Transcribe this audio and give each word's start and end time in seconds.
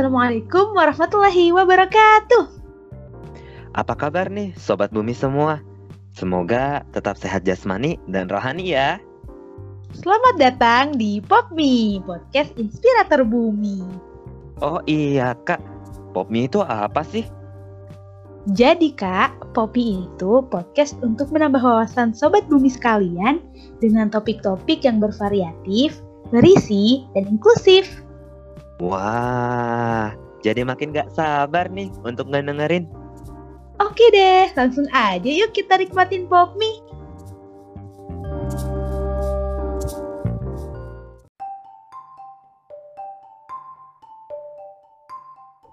Assalamualaikum 0.00 0.72
warahmatullahi 0.72 1.52
wabarakatuh. 1.52 2.44
Apa 3.76 3.92
kabar 3.92 4.32
nih 4.32 4.56
sobat 4.56 4.88
bumi 4.96 5.12
semua? 5.12 5.60
Semoga 6.16 6.88
tetap 6.96 7.20
sehat 7.20 7.44
jasmani 7.44 8.00
dan 8.08 8.24
rohani 8.32 8.72
ya. 8.72 8.96
Selamat 9.92 10.40
datang 10.40 10.96
di 10.96 11.20
Popmi, 11.20 12.00
podcast 12.00 12.48
inspirator 12.56 13.28
bumi. 13.28 13.84
Oh 14.64 14.80
iya 14.88 15.36
kak, 15.44 15.60
Popmi 16.16 16.48
itu 16.48 16.64
apa 16.64 17.04
sih? 17.04 17.28
Jadi 18.56 18.96
kak, 18.96 19.52
Poppy 19.52 20.08
itu 20.08 20.40
podcast 20.48 20.96
untuk 21.04 21.28
menambah 21.28 21.60
wawasan 21.60 22.16
sobat 22.16 22.48
bumi 22.48 22.72
sekalian 22.72 23.44
dengan 23.84 24.08
topik-topik 24.08 24.80
yang 24.80 24.96
bervariatif, 24.96 26.00
berisi, 26.32 27.04
dan 27.12 27.36
inklusif. 27.36 28.00
Wah, 28.80 30.16
jadi 30.40 30.64
makin 30.64 30.96
gak 30.96 31.12
sabar 31.12 31.68
nih 31.68 31.92
untuk 32.00 32.32
ngedengerin. 32.32 32.88
Oke 33.76 34.08
deh, 34.08 34.48
langsung 34.56 34.88
aja 34.92 35.28
yuk 35.28 35.52
kita 35.52 35.76
nikmatin 35.76 36.24
Popmi. 36.24 36.80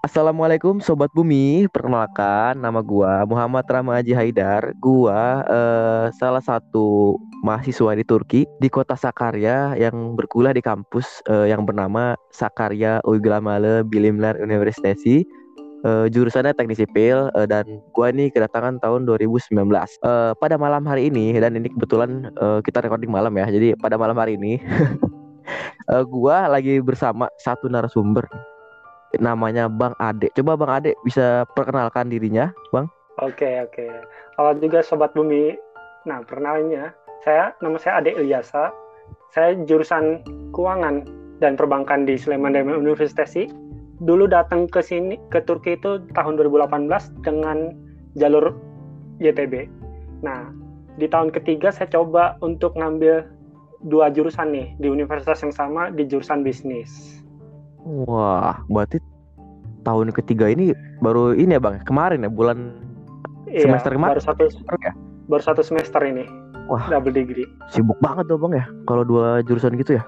Assalamualaikum 0.08 0.80
Sobat 0.80 1.12
Bumi, 1.12 1.68
perkenalkan 1.68 2.56
nama 2.56 2.80
gua 2.80 3.28
Muhammad 3.28 3.68
Ramaji 3.68 4.16
Haidar. 4.16 4.72
Gua 4.80 5.44
eh, 5.44 6.08
salah 6.16 6.40
satu 6.40 7.20
mahasiswa 7.44 7.92
di 7.92 8.08
Turki 8.08 8.48
di 8.56 8.72
kota 8.72 8.96
Sakarya 8.96 9.76
yang 9.76 10.16
berkuliah 10.16 10.56
di 10.56 10.64
kampus 10.64 11.20
eh, 11.28 11.52
yang 11.52 11.68
bernama 11.68 12.16
Sakarya 12.32 13.04
Uygulamalı 13.04 13.84
Bilimler 13.84 14.40
Üniversitesi. 14.40 15.28
Eh, 15.84 16.06
jurusannya 16.08 16.56
teknik 16.56 16.80
sipil 16.80 17.28
eh, 17.36 17.44
dan 17.44 17.68
gua 17.92 18.08
nih 18.08 18.32
kedatangan 18.32 18.80
tahun 18.80 19.04
2019. 19.04 19.60
Eh, 19.60 20.32
pada 20.40 20.56
malam 20.56 20.88
hari 20.88 21.12
ini 21.12 21.36
dan 21.36 21.52
ini 21.52 21.68
kebetulan 21.68 22.32
eh, 22.32 22.64
kita 22.64 22.80
recording 22.80 23.12
malam 23.12 23.36
ya. 23.36 23.44
Jadi 23.44 23.76
pada 23.76 24.00
malam 24.00 24.16
hari 24.16 24.40
ini 24.40 24.56
eh, 25.92 26.04
gua 26.08 26.48
lagi 26.48 26.80
bersama 26.80 27.28
satu 27.44 27.68
narasumber 27.68 28.24
namanya 29.16 29.72
Bang 29.72 29.96
Ade. 29.96 30.28
Coba 30.36 30.60
Bang 30.60 30.68
Ade 30.68 30.92
bisa 31.08 31.48
perkenalkan 31.56 32.12
dirinya, 32.12 32.52
Bang. 32.68 32.92
Oke, 33.24 33.64
oke. 33.64 33.88
Halo 34.36 34.54
juga 34.60 34.84
Sobat 34.84 35.16
Bumi. 35.16 35.56
Nah, 36.04 36.20
perkenalannya, 36.22 36.92
saya 37.24 37.56
nama 37.64 37.80
saya 37.80 38.04
Ade 38.04 38.14
Ilyasa. 38.14 38.70
Saya 39.32 39.56
jurusan 39.64 40.22
keuangan 40.52 41.04
dan 41.40 41.56
perbankan 41.56 42.04
di 42.04 42.20
Sulaiman 42.20 42.52
Demirel 42.54 42.84
University. 42.84 43.48
Dulu 43.98 44.30
datang 44.30 44.70
ke 44.70 44.78
sini 44.78 45.18
ke 45.34 45.42
Turki 45.42 45.74
itu 45.74 45.98
tahun 46.14 46.38
2018 46.38 46.86
dengan 47.26 47.74
jalur 48.14 48.54
YTB. 49.18 49.66
Nah, 50.22 50.54
di 50.98 51.10
tahun 51.10 51.34
ketiga 51.34 51.74
saya 51.74 51.90
coba 51.90 52.38
untuk 52.42 52.78
ngambil 52.78 53.26
dua 53.86 54.10
jurusan 54.10 54.50
nih 54.50 54.74
di 54.82 54.90
universitas 54.90 55.42
yang 55.42 55.54
sama 55.54 55.90
di 55.94 56.06
jurusan 56.06 56.42
bisnis. 56.42 57.22
Wah, 57.88 58.60
berarti 58.68 59.00
tahun 59.80 60.12
ketiga 60.12 60.44
ini 60.46 60.76
baru 61.00 61.32
ini 61.32 61.56
ya 61.56 61.60
Bang, 61.60 61.80
kemarin 61.82 62.20
ya 62.20 62.28
bulan 62.28 62.76
Iya, 63.48 63.64
semester 63.64 63.96
kemarin. 63.96 64.12
baru 64.12 64.22
satu 64.22 64.42
ya? 64.78 64.92
baru 65.24 65.40
satu 65.40 65.62
semester 65.64 66.00
ini 66.04 66.28
Wah, 66.68 66.84
double 66.88 67.16
degree. 67.16 67.48
sibuk 67.68 67.96
banget 67.98 68.28
dong 68.28 68.44
Bang 68.44 68.52
ya 68.52 68.68
kalau 68.84 69.00
dua 69.02 69.40
jurusan 69.40 69.72
gitu 69.74 69.96
ya. 69.96 70.04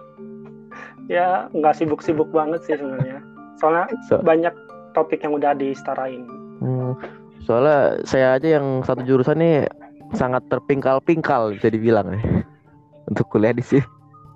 Ya 1.09 1.29
nggak 1.51 1.73
sibuk-sibuk 1.75 2.29
banget 2.31 2.61
sih 2.63 2.77
sebenarnya. 2.77 3.25
Soalnya 3.57 3.89
So- 4.07 4.21
banyak 4.21 4.53
topik 4.93 5.25
yang 5.25 5.33
udah 5.33 5.57
disetarain. 5.57 6.29
Hmm, 6.61 6.93
soalnya 7.41 8.05
saya 8.05 8.37
aja 8.37 8.61
yang 8.61 8.85
satu 8.85 9.01
jurusan 9.03 9.41
nih 9.41 9.65
sangat 10.13 10.45
terpingkal-pingkal 10.49 11.57
bisa 11.57 11.73
dibilang 11.73 12.13
nih 12.13 12.21
untuk 13.09 13.25
kuliah 13.33 13.57
di 13.57 13.65
sini. 13.65 13.85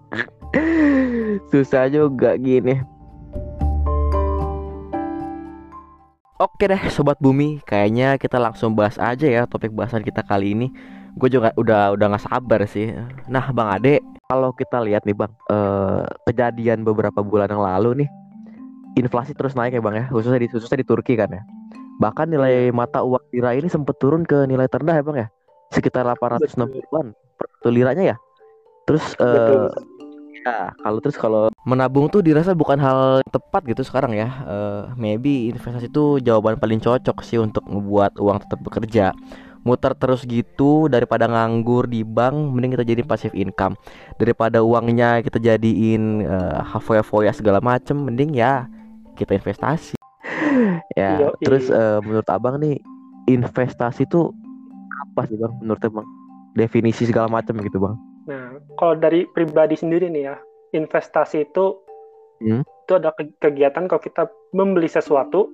Susah 1.50 1.86
juga 1.86 2.34
gini. 2.34 2.80
Oke 6.34 6.66
deh 6.66 6.82
sobat 6.90 7.14
bumi, 7.22 7.62
kayaknya 7.62 8.18
kita 8.18 8.42
langsung 8.42 8.74
bahas 8.74 8.98
aja 8.98 9.22
ya 9.22 9.46
topik 9.46 9.70
bahasan 9.70 10.02
kita 10.02 10.26
kali 10.26 10.50
ini. 10.50 10.66
Gue 11.14 11.30
juga 11.30 11.54
udah 11.54 11.94
udah 11.94 12.06
nggak 12.10 12.26
sabar 12.26 12.66
sih. 12.66 12.90
Nah 13.30 13.54
bang 13.54 13.68
Ade, 13.70 13.94
kalau 14.26 14.50
kita 14.50 14.82
lihat 14.82 15.06
nih 15.06 15.14
bang, 15.14 15.30
eh, 15.30 16.02
kejadian 16.26 16.82
beberapa 16.82 17.22
bulan 17.22 17.54
yang 17.54 17.62
lalu 17.62 18.02
nih, 18.02 18.08
inflasi 18.98 19.30
terus 19.30 19.54
naik 19.54 19.78
ya 19.78 19.82
bang 19.82 19.94
ya, 19.94 20.04
khususnya 20.10 20.42
di 20.42 20.50
khususnya 20.50 20.82
di 20.82 20.86
Turki 20.90 21.14
kan 21.14 21.30
ya. 21.30 21.46
Bahkan 22.02 22.26
nilai 22.26 22.74
mata 22.74 23.06
uang 23.06 23.30
lira 23.30 23.54
ini 23.54 23.70
sempat 23.70 23.94
turun 24.02 24.26
ke 24.26 24.42
nilai 24.50 24.66
terendah 24.66 24.98
ya 24.98 25.06
bang 25.06 25.16
ya, 25.22 25.28
sekitar 25.70 26.02
860-an 26.18 27.14
per 27.38 27.46
liranya 27.70 28.10
ya. 28.10 28.16
Terus 28.90 29.14
eh, 29.22 29.22
Betul. 29.22 29.93
Ya, 30.44 30.76
kalau 30.76 31.00
terus 31.00 31.16
kalau 31.16 31.48
menabung 31.64 32.12
tuh 32.12 32.20
dirasa 32.20 32.52
bukan 32.52 32.76
hal 32.76 33.24
tepat 33.32 33.64
gitu 33.64 33.80
sekarang 33.80 34.12
ya. 34.12 34.28
Eh, 34.44 34.82
maybe 35.00 35.48
investasi 35.48 35.88
itu 35.88 36.20
jawaban 36.20 36.60
paling 36.60 36.84
cocok 36.84 37.24
sih 37.24 37.40
untuk 37.40 37.64
ngebuat 37.64 38.20
uang 38.20 38.44
tetap 38.44 38.60
bekerja. 38.60 39.16
Muter 39.64 39.96
terus 39.96 40.28
gitu 40.28 40.92
daripada 40.92 41.24
nganggur 41.24 41.88
di 41.88 42.04
bank, 42.04 42.36
mending 42.52 42.76
kita 42.76 42.84
jadi 42.84 43.02
passive 43.08 43.32
income. 43.32 43.72
Daripada 44.20 44.60
uangnya 44.60 45.24
kita 45.24 45.40
jadiin 45.40 46.28
eh, 46.28 46.60
foya-foya 46.76 47.32
segala 47.32 47.64
macem, 47.64 47.96
mending 47.96 48.36
ya 48.36 48.68
kita 49.16 49.32
investasi. 49.32 49.96
ya, 51.00 51.32
terus 51.40 51.72
eh, 51.72 51.98
menurut 52.04 52.28
abang 52.28 52.60
nih 52.60 52.76
investasi 53.32 54.04
tuh 54.12 54.36
apa 55.08 55.24
sih 55.24 55.40
bang? 55.40 55.56
Menurut 55.64 55.80
abang 55.88 56.04
definisi 56.52 57.08
segala 57.08 57.32
macam 57.32 57.56
gitu 57.64 57.80
bang? 57.80 57.96
Nah, 58.24 58.56
kalau 58.80 58.96
dari 58.96 59.28
pribadi 59.28 59.76
sendiri 59.76 60.08
nih 60.08 60.32
ya, 60.32 60.36
investasi 60.72 61.44
itu 61.44 61.76
Hmm. 62.42 62.66
itu 62.84 62.92
ada 62.92 63.14
ke- 63.16 63.32
kegiatan 63.40 63.88
kalau 63.88 64.02
kita 64.02 64.28
membeli 64.52 64.90
sesuatu 64.90 65.48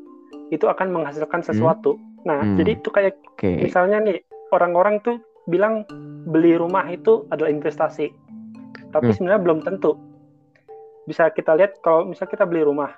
itu 0.51 0.67
akan 0.67 0.91
menghasilkan 0.91 1.47
sesuatu. 1.47 1.95
Nah, 2.27 2.43
Hmm. 2.43 2.57
jadi 2.59 2.81
itu 2.81 2.89
kayak 2.91 3.15
Oke. 3.37 3.63
misalnya 3.63 4.03
nih 4.03 4.19
orang-orang 4.51 4.99
tuh 4.99 5.23
bilang 5.47 5.87
beli 6.27 6.59
rumah 6.59 6.87
itu 6.91 7.27
adalah 7.31 7.51
investasi, 7.51 8.11
tapi 8.91 9.11
Hmm. 9.11 9.15
sebenarnya 9.15 9.43
belum 9.43 9.61
tentu. 9.63 9.95
Bisa 11.07 11.31
kita 11.31 11.55
lihat 11.55 11.79
kalau 11.81 12.07
misal 12.07 12.27
kita 12.27 12.45
beli 12.45 12.63
rumah, 12.67 12.91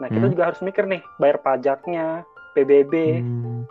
nah 0.00 0.08
kita 0.08 0.26
Hmm. 0.26 0.32
juga 0.32 0.48
harus 0.52 0.60
mikir 0.64 0.84
nih 0.88 1.00
bayar 1.16 1.38
pajaknya, 1.40 2.24
PBB, 2.56 3.20
Hmm. 3.20 3.62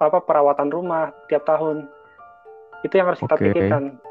apa 0.00 0.18
perawatan 0.18 0.68
rumah 0.72 1.14
tiap 1.30 1.46
tahun 1.46 1.86
itu 2.82 2.94
yang 2.98 3.06
harus 3.06 3.22
kita 3.22 3.36
Oke. 3.38 3.44
pikirkan 3.46 4.02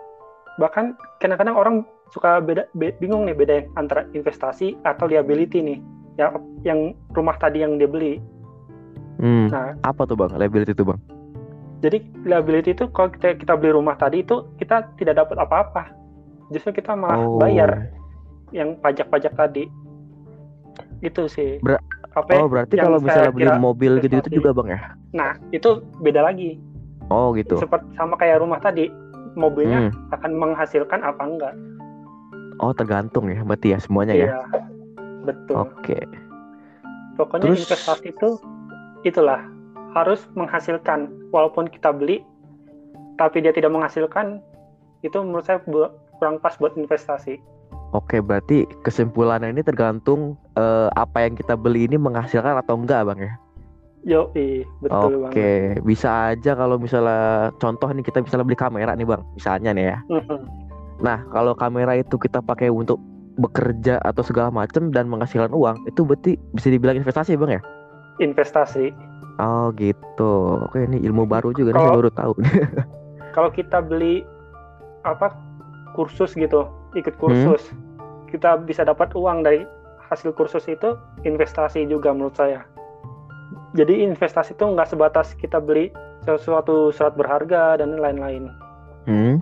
bahkan 0.55 0.93
kadang-kadang 1.17 1.55
orang 1.55 1.75
suka 2.09 2.39
beda 2.39 2.67
be- 2.73 2.95
bingung 2.97 3.23
nih 3.23 3.33
bedain 3.33 3.65
antara 3.73 4.03
investasi 4.11 4.75
atau 4.83 5.07
liability 5.07 5.59
nih 5.59 5.79
ya 6.15 6.27
yang 6.61 6.91
rumah 7.09 7.35
tadi 7.35 7.61
yang 7.61 7.75
dia 7.75 7.87
beli 7.87 8.19
Hmm, 9.21 9.53
nah 9.53 9.77
apa 9.85 10.01
tuh 10.03 10.17
bang? 10.17 10.33
Liability 10.33 10.73
itu 10.73 10.81
bang? 10.81 10.97
jadi 11.77 11.97
liability 12.25 12.73
itu 12.73 12.89
kalau 12.89 13.09
kita 13.09 13.37
kita 13.37 13.53
beli 13.53 13.71
rumah 13.71 13.93
tadi 13.93 14.21
itu 14.21 14.49
kita 14.55 14.89
tidak 14.97 15.21
dapat 15.21 15.37
apa-apa 15.37 15.83
justru 16.49 16.73
kita 16.73 16.93
malah 16.93 17.21
Oh. 17.21 17.37
bayar 17.37 17.89
yang 18.51 18.75
pajak-pajak 18.77 19.33
tadi 19.33 19.65
itu 21.01 21.25
sih 21.25 21.57
Ber- 21.59 21.81
apa 22.11 22.27
Oh 22.35 22.45
berarti 22.45 22.75
yang 22.75 22.85
kalau 22.85 22.99
misalnya 22.99 23.31
beli 23.31 23.49
mobil 23.55 23.91
gitu 23.97 24.19
itu 24.19 24.29
juga 24.35 24.51
bang 24.53 24.67
ya? 24.69 24.79
nah 25.11 25.31
itu 25.49 25.69
beda 25.97 26.21
lagi 26.21 26.59
Oh 27.07 27.31
gitu. 27.33 27.57
seperti 27.57 27.87
sama 27.93 28.15
kayak 28.15 28.39
rumah 28.39 28.57
tadi 28.57 28.87
mobilnya 29.33 29.89
Hmm. 29.89 30.11
akan 30.11 30.31
menghasilkan 30.35 30.99
apa 31.01 31.23
enggak 31.23 31.55
Oh 32.59 32.69
tergantung 32.71 33.25
ya, 33.25 33.41
berarti 33.41 33.73
ya 33.73 33.81
semuanya 33.81 34.13
ya. 34.13 34.27
Iya, 34.29 34.39
betul. 35.25 35.55
Oke. 35.65 35.97
Pokoknya 37.17 37.49
Terus- 37.49 37.65
investasi 37.65 38.13
itu 38.13 38.29
itulah 39.01 39.41
harus 39.97 40.29
menghasilkan 40.33 41.09
walaupun 41.33 41.65
kita 41.65 41.89
beli 41.89 42.21
tapi 43.17 43.41
dia 43.41 43.49
tidak 43.49 43.73
menghasilkan 43.73 44.45
itu 45.01 45.17
menurut 45.17 45.41
saya 45.41 45.57
kurang 45.65 46.37
pas 46.37 46.53
buat 46.55 46.77
investasi. 46.77 47.41
Oke 47.91 48.21
berarti 48.21 48.63
kesimpulannya 48.85 49.49
ini 49.49 49.65
tergantung 49.65 50.37
eh, 50.53 50.89
apa 50.93 51.25
yang 51.25 51.33
kita 51.33 51.57
beli 51.57 51.89
ini 51.89 51.97
menghasilkan 51.97 52.61
atau 52.61 52.77
enggak 52.77 53.03
bang 53.03 53.19
ya? 53.25 53.33
Yo, 54.01 54.33
betul 54.81 55.29
Oke, 55.29 55.77
bisa 55.85 56.33
aja 56.33 56.57
kalau 56.57 56.81
misalnya 56.81 57.53
contoh 57.61 57.85
nih 57.87 58.01
kita 58.01 58.25
misalnya 58.25 58.45
beli 58.45 58.57
kamera 58.57 58.97
nih 58.97 59.05
bang, 59.05 59.21
misalnya 59.33 59.71
nih 59.71 59.85
ya. 59.93 59.97
Nah 60.99 61.21
kalau 61.29 61.53
kamera 61.53 61.93
itu 61.93 62.17
kita 62.17 62.41
pakai 62.41 62.73
untuk 62.73 62.97
bekerja 63.37 64.01
atau 64.01 64.25
segala 64.25 64.49
macam 64.49 64.89
dan 64.89 65.05
menghasilkan 65.05 65.53
uang, 65.53 65.85
itu 65.85 66.01
berarti 66.01 66.33
bisa 66.51 66.73
dibilang 66.73 66.97
investasi 66.97 67.37
bang 67.37 67.57
ya? 67.57 67.61
Investasi. 68.17 68.89
Oh 69.37 69.69
gitu. 69.73 70.65
Oke 70.65 70.81
ini 70.81 70.97
ilmu 71.01 71.25
baru 71.25 71.53
juga 71.53 71.71
nih 71.71 71.79
saya 71.79 71.85
Kalau- 71.87 71.99
baru 72.01 72.11
tahu. 72.11 72.33
Kalau 73.37 73.49
kita 73.49 73.79
beli 73.79 74.25
apa 75.01 75.31
kursus 75.93 76.33
gitu, 76.33 76.65
ikut 76.93 77.15
Hmm. 77.15 77.21
kursus, 77.21 77.69
kita 78.27 78.57
bisa 78.59 78.81
dapat 78.81 79.13
uang 79.13 79.45
dari 79.45 79.61
hasil 80.09 80.33
kursus 80.33 80.65
itu 80.65 80.97
investasi 81.21 81.85
juga 81.85 82.11
menurut 82.11 82.35
saya. 82.35 82.65
Jadi 83.71 84.03
investasi 84.03 84.51
itu 84.57 84.63
nggak 84.67 84.91
sebatas 84.91 85.31
kita 85.39 85.63
beli 85.63 85.91
sesuatu 86.27 86.91
surat 86.91 87.15
berharga 87.15 87.79
dan 87.79 87.95
lain-lain. 87.95 88.51
Hmm. 89.07 89.39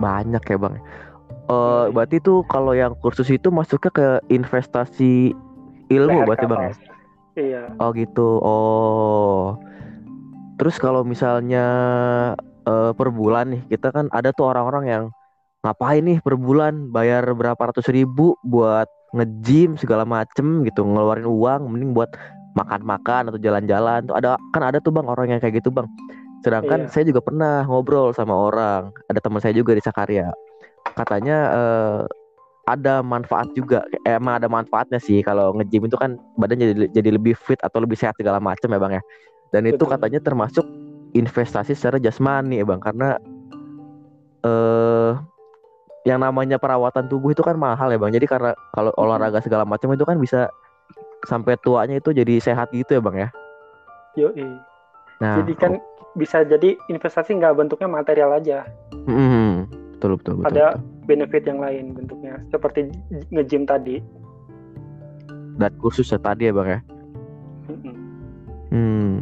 Banyak 0.00 0.42
ya 0.42 0.56
bang. 0.56 0.74
Eh 0.76 0.82
Hmm. 1.46 1.92
berarti 1.94 2.18
tuh 2.24 2.42
kalau 2.48 2.72
yang 2.72 2.96
kursus 3.04 3.28
itu 3.30 3.52
masuknya 3.52 3.92
ke 3.92 4.06
investasi 4.32 5.36
ilmu 5.92 6.24
berarti 6.26 6.46
bang 6.48 6.62
ya? 6.62 6.74
Iya. 7.36 7.62
Oh 7.76 7.92
gitu. 7.92 8.40
Oh. 8.40 9.60
Terus 10.56 10.80
kalau 10.80 11.04
misalnya 11.04 11.66
eh, 12.64 12.90
per 12.96 13.08
bulan 13.12 13.52
nih, 13.52 13.62
kita 13.76 13.92
kan 13.92 14.08
ada 14.10 14.32
tuh 14.32 14.48
orang-orang 14.50 14.84
yang 14.88 15.04
ngapain 15.62 16.00
nih 16.00 16.18
per 16.24 16.34
bulan 16.40 16.88
bayar 16.90 17.28
berapa 17.36 17.58
ratus 17.58 17.92
ribu 17.92 18.34
buat 18.46 18.88
nge-gym 19.14 19.76
segala 19.78 20.02
macem 20.02 20.64
gitu, 20.66 20.82
ngeluarin 20.82 21.28
uang, 21.28 21.70
mending 21.70 21.92
buat 21.94 22.10
makan-makan 22.56 23.28
atau 23.28 23.38
jalan-jalan 23.38 24.08
tuh 24.08 24.16
ada 24.16 24.40
kan 24.50 24.64
ada 24.64 24.80
tuh 24.80 24.90
bang 24.90 25.06
orang 25.06 25.36
yang 25.36 25.40
kayak 25.44 25.60
gitu 25.60 25.68
bang. 25.68 25.84
Sedangkan 26.40 26.88
Iya. 26.88 26.90
saya 26.90 27.04
juga 27.04 27.20
pernah 27.20 27.68
ngobrol 27.68 28.16
sama 28.16 28.32
orang, 28.32 28.90
ada 29.12 29.20
teman 29.20 29.40
saya 29.44 29.52
juga 29.52 29.76
di 29.76 29.82
Sakarya. 29.84 30.32
Katanya 30.96 31.36
eh, 31.52 32.00
ada 32.66 33.04
manfaat 33.04 33.52
juga, 33.54 33.84
eh, 33.92 34.16
emang 34.16 34.42
ada 34.42 34.48
manfaatnya 34.50 34.98
sih 34.98 35.22
kalau 35.22 35.54
nge-gym 35.54 35.86
itu 35.86 35.94
kan 36.00 36.18
badan 36.40 36.58
jadi 36.58 36.90
jadi 36.90 37.10
lebih 37.14 37.36
fit 37.36 37.60
atau 37.62 37.78
lebih 37.78 37.94
sehat 37.94 38.16
segala 38.16 38.40
macam 38.40 38.72
ya 38.72 38.78
bang 38.80 38.92
ya. 38.98 39.02
Dan 39.54 39.62
itu 39.68 39.84
Betul. 39.84 39.92
katanya 39.92 40.20
termasuk 40.24 40.66
investasi 41.14 41.76
secara 41.76 42.00
jasmani 42.00 42.58
ya 42.58 42.64
bang, 42.66 42.80
karena 42.80 43.20
eh 44.46 45.12
yang 46.06 46.22
namanya 46.22 46.54
perawatan 46.56 47.10
tubuh 47.10 47.34
itu 47.34 47.42
kan 47.42 47.58
mahal 47.58 47.90
ya 47.90 47.98
bang. 47.98 48.14
Jadi 48.14 48.26
karena 48.30 48.54
kalau 48.70 48.94
olahraga 48.94 49.42
segala 49.42 49.66
macam 49.66 49.90
itu 49.90 50.06
kan 50.06 50.16
bisa 50.22 50.46
sampai 51.26 51.58
tuanya 51.60 51.98
itu 51.98 52.14
jadi 52.14 52.38
sehat 52.38 52.70
gitu 52.70 52.96
ya 52.96 53.00
bang 53.02 53.16
ya. 53.26 53.28
Yoi. 54.16 54.46
Nah, 55.20 55.42
Jadi 55.42 55.52
kan 55.56 55.72
bisa 56.16 56.44
jadi 56.44 56.76
investasi 56.88 57.36
nggak 57.36 57.56
bentuknya 57.60 57.88
material 57.88 58.32
aja, 58.32 58.64
oh, 59.04 59.12
mm, 59.12 59.68
betul 59.96 60.16
betul 60.16 60.34
betul. 60.40 60.48
Ada- 60.48 60.80
betul. 60.80 61.04
benefit 61.04 61.42
yang 61.44 61.60
lain 61.60 61.84
bentuknya. 61.92 62.34
Seperti 62.48 62.88
nge-gym 63.32 63.68
tadi. 63.68 64.00
Dan 65.56 65.72
kursus 65.80 66.08
ya 66.08 66.20
tadi 66.20 66.48
ya 66.48 66.52
bang 66.56 66.68
ya. 66.68 66.80
Mm-mm. 67.72 67.94
Hmm. 68.72 69.12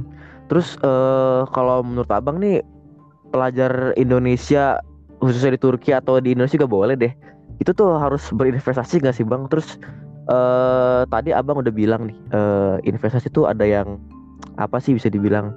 Terus 0.51 0.79
eh 0.83 1.43
kalau 1.51 1.83
menurut 1.83 2.11
abang 2.11 2.39
nih 2.39 2.63
pelajar 3.31 3.95
Indonesia 3.99 4.79
khususnya 5.19 5.55
di 5.55 5.61
Turki 5.63 5.91
atau 5.95 6.19
di 6.19 6.35
Indonesia 6.35 6.59
juga 6.59 6.71
boleh 6.71 6.95
deh. 6.99 7.13
Itu 7.63 7.71
tuh 7.71 7.95
harus 7.99 8.35
berinvestasi 8.35 9.03
gak 9.03 9.15
sih 9.15 9.27
bang? 9.27 9.47
Terus 9.47 9.79
eh 10.25 11.03
tadi 11.13 11.31
abang 11.37 11.61
udah 11.61 11.75
bilang 11.75 12.09
nih 12.09 12.17
eh 12.33 12.77
investasi 12.89 13.29
tuh 13.29 13.45
ada 13.45 13.65
yang 13.69 14.01
apa 14.57 14.81
sih 14.81 14.97
bisa 14.97 15.13
dibilang 15.13 15.53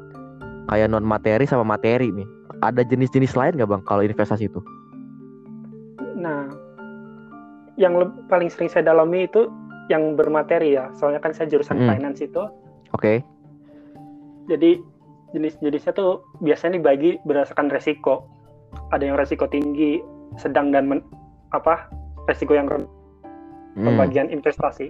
kayak 0.68 0.92
non 0.92 1.08
materi 1.08 1.48
sama 1.48 1.64
materi 1.64 2.12
nih. 2.12 2.28
Ada 2.58 2.82
jenis-jenis 2.82 3.38
lain 3.38 3.54
gak 3.62 3.70
bang 3.70 3.84
kalau 3.86 4.02
investasi 4.02 4.50
itu? 4.50 4.58
Nah, 6.18 6.50
yang 7.78 7.94
paling 8.26 8.50
sering 8.50 8.66
saya 8.66 8.90
dalami 8.90 9.30
itu 9.30 9.46
yang 9.94 10.18
bermateri 10.18 10.74
ya. 10.74 10.90
Soalnya 10.98 11.22
kan 11.22 11.38
saya 11.38 11.46
jurusan 11.54 11.78
Mm. 11.78 11.88
finance 11.94 12.20
itu. 12.26 12.42
Oke. 12.98 13.22
Jadi 14.50 14.82
jenis-jenisnya 15.38 15.94
tuh 15.94 16.26
biasanya 16.42 16.82
dibagi 16.82 17.22
berdasarkan 17.30 17.70
resiko. 17.70 18.26
Ada 18.90 19.06
yang 19.06 19.22
resiko 19.22 19.46
tinggi, 19.46 20.02
sedang 20.42 20.74
dan 20.74 20.90
men- 20.90 21.06
apa 21.54 21.86
resiko 22.26 22.58
yang 22.58 22.66
rendah. 22.66 22.90
Hmm. 23.78 23.94
Pembagian 23.94 24.34
investasi. 24.34 24.90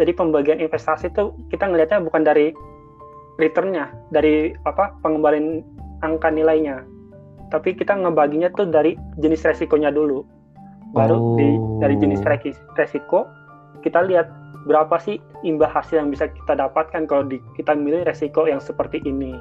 Jadi 0.00 0.10
pembagian 0.16 0.62
investasi 0.62 1.12
itu 1.12 1.36
kita 1.52 1.68
ngelihatnya 1.68 2.00
bukan 2.00 2.24
dari 2.24 2.56
returnnya, 3.36 3.92
dari 4.10 4.56
apa 4.64 4.94
pengembalian 5.04 5.60
angka 6.00 6.30
nilainya, 6.30 6.86
tapi 7.50 7.74
kita 7.74 7.96
ngebaginya 7.98 8.48
tuh 8.54 8.70
dari 8.70 8.94
jenis 9.18 9.44
resikonya 9.44 9.90
dulu. 9.92 10.22
Baru 10.96 11.36
di 11.36 11.48
dari 11.84 11.94
jenis 12.00 12.24
Oh. 12.24 12.32
resiko 12.78 13.28
kita 13.84 14.08
lihat 14.08 14.32
berapa 14.64 14.96
sih 15.00 15.20
imbal 15.46 15.70
hasil 15.70 16.02
yang 16.02 16.10
bisa 16.10 16.28
kita 16.28 16.58
dapatkan 16.58 17.06
kalau 17.06 17.24
di, 17.24 17.38
kita 17.56 17.76
milih 17.76 18.04
resiko 18.04 18.44
yang 18.48 18.58
seperti 18.58 19.00
ini. 19.04 19.36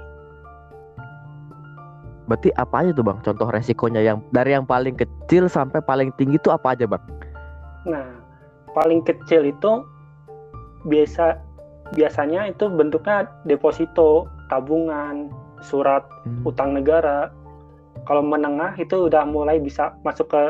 Berarti 2.27 2.51
apa 2.59 2.83
aja 2.83 2.91
tuh 2.91 3.07
bang? 3.07 3.17
Contoh 3.23 3.47
resikonya 3.47 4.03
yang 4.03 4.19
dari 4.35 4.51
yang 4.51 4.67
paling 4.67 4.99
kecil 4.99 5.47
sampai 5.47 5.79
paling 5.79 6.11
tinggi 6.19 6.35
tuh 6.43 6.51
apa 6.51 6.75
aja 6.75 6.83
bang? 6.83 7.03
Nah, 7.87 8.07
paling 8.77 9.01
kecil 9.01 9.41
itu 9.49 9.81
biasa 10.85 11.41
biasanya 11.97 12.53
itu 12.53 12.69
bentuknya 12.69 13.25
deposito, 13.49 14.29
tabungan, 14.53 15.33
surat 15.65 16.05
Hmm. 16.21 16.45
utang 16.45 16.77
negara. 16.77 17.33
Kalau 18.05 18.21
menengah 18.21 18.77
itu 18.77 19.09
udah 19.09 19.25
mulai 19.25 19.57
bisa 19.57 19.97
masuk 20.05 20.29
ke 20.29 20.43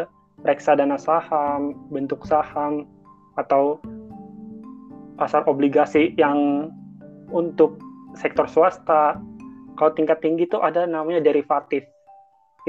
reksadana 0.43 0.99
saham, 0.99 1.73
bentuk 1.89 2.27
saham 2.27 2.83
atau 3.39 3.79
pasar 5.15 5.47
obligasi 5.47 6.13
yang 6.19 6.69
untuk 7.31 7.79
sektor 8.13 8.45
swasta. 8.45 9.17
Kalau 9.77 9.91
tingkat 9.93 10.21
tinggi 10.21 10.45
itu 10.45 10.59
ada 10.61 10.85
namanya 10.85 11.23
derivatif. 11.23 11.85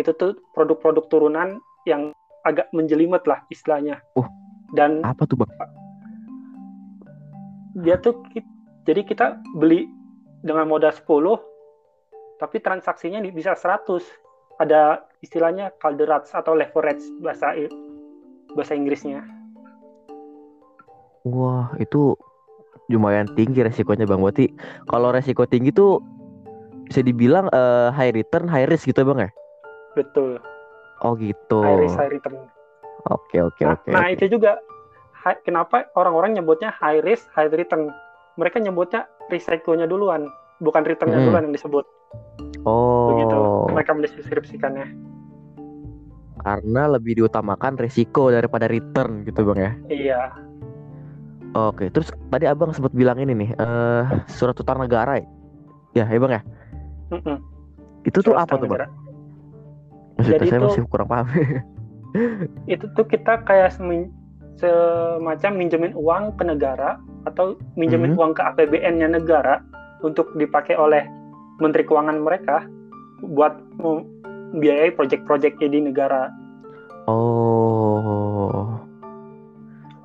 Itu 0.00 0.14
tuh 0.16 0.38
produk-produk 0.54 1.04
turunan 1.10 1.48
yang 1.84 2.12
agak 2.46 2.70
menjelimet 2.72 3.24
lah 3.28 3.44
istilahnya. 3.52 4.00
Oh. 4.16 4.28
Dan 4.76 5.00
Apa 5.04 5.24
tuh 5.24 5.40
bang? 5.40 5.50
dia 7.78 7.94
tuh 8.02 8.18
jadi 8.82 9.06
kita 9.06 9.38
beli 9.54 9.86
dengan 10.42 10.66
modal 10.66 10.90
10 10.90 11.06
tapi 12.42 12.58
transaksinya 12.58 13.22
bisa 13.30 13.54
100 13.54 13.86
ada 14.58 15.06
istilahnya 15.22 15.70
calderats 15.78 16.34
atau 16.34 16.58
leverage 16.58 17.02
bahasa 17.22 17.54
bahasa 18.58 18.74
Inggrisnya 18.74 19.22
Wah, 21.28 21.76
itu 21.76 22.16
lumayan 22.88 23.28
tinggi 23.36 23.60
resikonya 23.60 24.08
Bang. 24.08 24.24
Berarti 24.24 24.48
kalau 24.88 25.12
resiko 25.12 25.44
tinggi 25.44 25.68
tuh 25.74 26.00
bisa 26.88 27.04
dibilang 27.04 27.52
eh, 27.52 27.92
high 27.92 28.16
return, 28.16 28.48
high 28.48 28.64
risk 28.64 28.88
gitu 28.88 29.04
ya, 29.04 29.06
Bang 29.06 29.20
ya? 29.28 29.30
betul 29.92 30.40
Oh 31.04 31.12
gitu. 31.20 31.60
high 31.60 31.78
risk 31.84 31.98
high 32.00 32.08
return 32.08 32.48
Oke, 33.06 33.38
oke, 33.38 33.62
nah, 33.62 33.72
oke. 33.72 33.90
nah, 33.90 34.04
oke. 34.04 34.14
itu 34.14 34.24
juga 34.28 34.58
hi- 35.22 35.40
kenapa 35.40 35.86
orang-orang 35.94 36.34
nyebutnya 36.34 36.74
high 36.74 36.98
risk 36.98 37.30
high 37.32 37.46
return 37.46 37.88
mereka 38.34 38.58
nyebutnya 38.58 39.02
risikonya 39.26 39.84
duluan 39.84 40.26
bukan 40.58 40.82
returnnya 40.82 41.18
Hmm. 41.18 41.26
duluan 41.26 41.46
yang 41.46 41.54
disebut 41.54 41.86
begitu 43.08 43.36
Oh, 43.38 43.70
mereka 43.70 43.94
mendeskripsikannya 43.94 44.86
karena 46.38 46.82
lebih 46.88 47.18
diutamakan 47.18 47.74
resiko 47.76 48.30
daripada 48.30 48.66
return 48.66 49.22
gitu, 49.22 49.42
Bang 49.42 49.58
ya. 49.58 49.72
iya 49.88 50.20
Oke, 51.50 51.88
terus 51.88 52.12
tadi 52.28 52.44
Abang 52.44 52.70
sempat 52.70 52.92
bilang 52.92 53.16
ini 53.16 53.32
nih, 53.34 53.50
eh 53.52 54.02
surat 54.28 54.54
utang 54.54 54.78
negara 54.78 55.16
ya? 55.16 55.26
Ya, 55.96 56.04
ya 56.06 56.18
Bang 56.20 56.30
ya? 56.30 56.42
Mm-mm. 57.10 57.36
Itu 58.04 58.20
tuh 58.20 58.36
Surat 58.36 58.44
apa 58.44 58.54
utang 58.54 58.60
tuh, 58.60 58.68
Bang? 58.70 58.80
Maksudnya 60.14 60.38
Jadi 60.38 60.46
saya 60.46 60.60
tuh- 60.60 60.68
masih 60.70 60.82
kurang 60.86 61.08
paham. 61.08 61.26
itu 62.66 62.84
tuh 62.92 63.06
kita 63.06 63.42
kayak 63.42 63.74
semacam 63.74 65.50
minjemin 65.54 65.94
uang 65.94 66.34
ke 66.34 66.44
negara 66.44 66.98
atau 67.24 67.54
minjemin 67.74 68.14
Mhm. 68.14 68.18
uang 68.18 68.32
ke 68.34 68.42
APBN-nya 68.42 69.08
negara 69.10 69.62
untuk 70.02 70.34
dipakai 70.34 70.74
oleh 70.74 71.04
Menteri 71.58 71.82
Keuangan 71.82 72.18
mereka 72.22 72.66
buat 73.22 73.58
membiayai 73.82 74.94
proyek-proyeknya 74.94 75.68
di 75.68 75.80
negara. 75.82 76.30
Oh, 77.10 78.78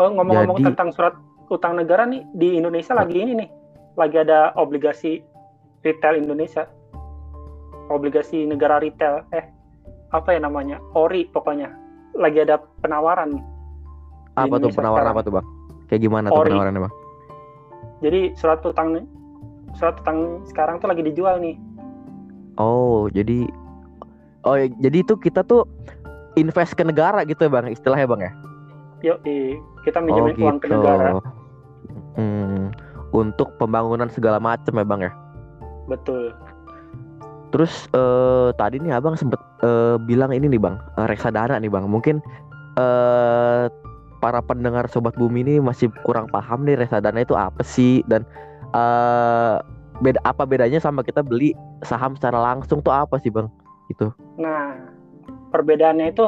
Oh 0.02 0.10
ngomong-ngomong 0.10 0.58
Jadi- 0.58 0.68
tentang 0.74 0.90
surat 0.90 1.14
utang 1.54 1.78
negara 1.78 2.10
nih 2.10 2.26
di 2.34 2.58
Indonesia 2.58 2.98
lagi 2.98 3.22
ini 3.22 3.38
nih, 3.38 3.50
lagi 3.94 4.18
ada 4.18 4.50
obligasi 4.58 5.22
retail 5.86 6.18
Indonesia, 6.18 6.66
obligasi 7.94 8.50
negara 8.50 8.82
retail, 8.82 9.22
eh 9.30 9.46
apa 10.10 10.34
ya 10.34 10.42
namanya, 10.42 10.82
ORI 10.98 11.30
pokoknya, 11.30 11.70
lagi 12.18 12.40
ada 12.44 12.62
penawaran. 12.82 13.42
apa 14.34 14.56
tuh 14.58 14.70
penawaran 14.74 15.06
sekarang. 15.06 15.14
apa 15.14 15.22
tuh, 15.22 15.34
Bang? 15.38 15.46
Kayak 15.90 16.02
gimana 16.10 16.26
tuh 16.30 16.42
Ori. 16.42 16.50
penawarannya, 16.50 16.82
Bang? 16.90 16.94
Jadi 18.02 18.20
surat 18.36 18.60
utang 18.66 19.06
surat 19.78 19.96
utang 20.02 20.42
sekarang 20.50 20.82
tuh 20.82 20.90
lagi 20.90 21.02
dijual 21.06 21.38
nih. 21.40 21.56
Oh, 22.58 23.10
jadi 23.10 23.50
Oh, 24.44 24.60
ya, 24.60 24.68
jadi 24.68 25.08
itu 25.08 25.16
kita 25.16 25.40
tuh 25.48 25.64
invest 26.36 26.76
ke 26.76 26.84
negara 26.84 27.24
gitu 27.24 27.48
ya, 27.48 27.52
Bang, 27.52 27.72
istilahnya, 27.72 28.08
Bang 28.12 28.22
ya? 28.22 28.32
Yuk, 29.00 29.18
kita 29.88 30.00
Oh, 30.00 30.04
minjemin 30.04 30.36
uang 30.36 30.58
ke 30.60 30.68
negara. 30.68 31.24
Hmm, 32.20 32.76
untuk 33.16 33.56
pembangunan 33.56 34.12
segala 34.12 34.44
macam 34.44 34.76
ya, 34.76 34.84
Bang 34.84 35.00
ya. 35.00 35.16
Betul. 35.88 36.36
Terus 37.54 37.86
eh, 37.94 38.50
tadi 38.58 38.82
nih 38.82 38.98
Abang 38.98 39.14
sempet 39.14 39.38
eh, 39.62 40.02
bilang 40.02 40.34
ini 40.34 40.50
nih 40.50 40.58
Bang, 40.58 40.82
eh, 40.98 41.06
reksadana 41.06 41.62
nih 41.62 41.70
Bang. 41.70 41.86
Mungkin 41.86 42.18
eh 42.74 43.70
para 44.18 44.40
pendengar 44.42 44.90
sobat 44.90 45.14
bumi 45.14 45.46
ini 45.46 45.56
masih 45.62 45.94
kurang 46.02 46.26
paham 46.34 46.66
nih 46.66 46.80
reksadana 46.80 47.22
itu 47.22 47.38
apa 47.38 47.62
sih 47.62 48.02
dan 48.10 48.26
eh 48.74 49.62
beda 50.02 50.18
apa 50.26 50.50
bedanya 50.50 50.82
sama 50.82 51.06
kita 51.06 51.22
beli 51.22 51.54
saham 51.86 52.18
secara 52.18 52.42
langsung 52.42 52.82
tuh 52.82 52.90
apa 52.90 53.22
sih 53.22 53.30
bang? 53.30 53.46
Gitu. 53.94 54.10
Nah, 54.42 54.90
perbedaannya 55.54 56.10
itu 56.10 56.26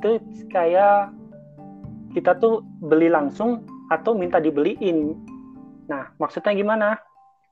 itu 0.00 0.10
kayak 0.48 1.12
kita 2.16 2.38
tuh 2.40 2.64
beli 2.80 3.12
langsung 3.12 3.66
atau 3.92 4.16
minta 4.16 4.40
dibeliin. 4.40 5.18
Nah, 5.90 6.08
maksudnya 6.16 6.56
gimana? 6.56 6.96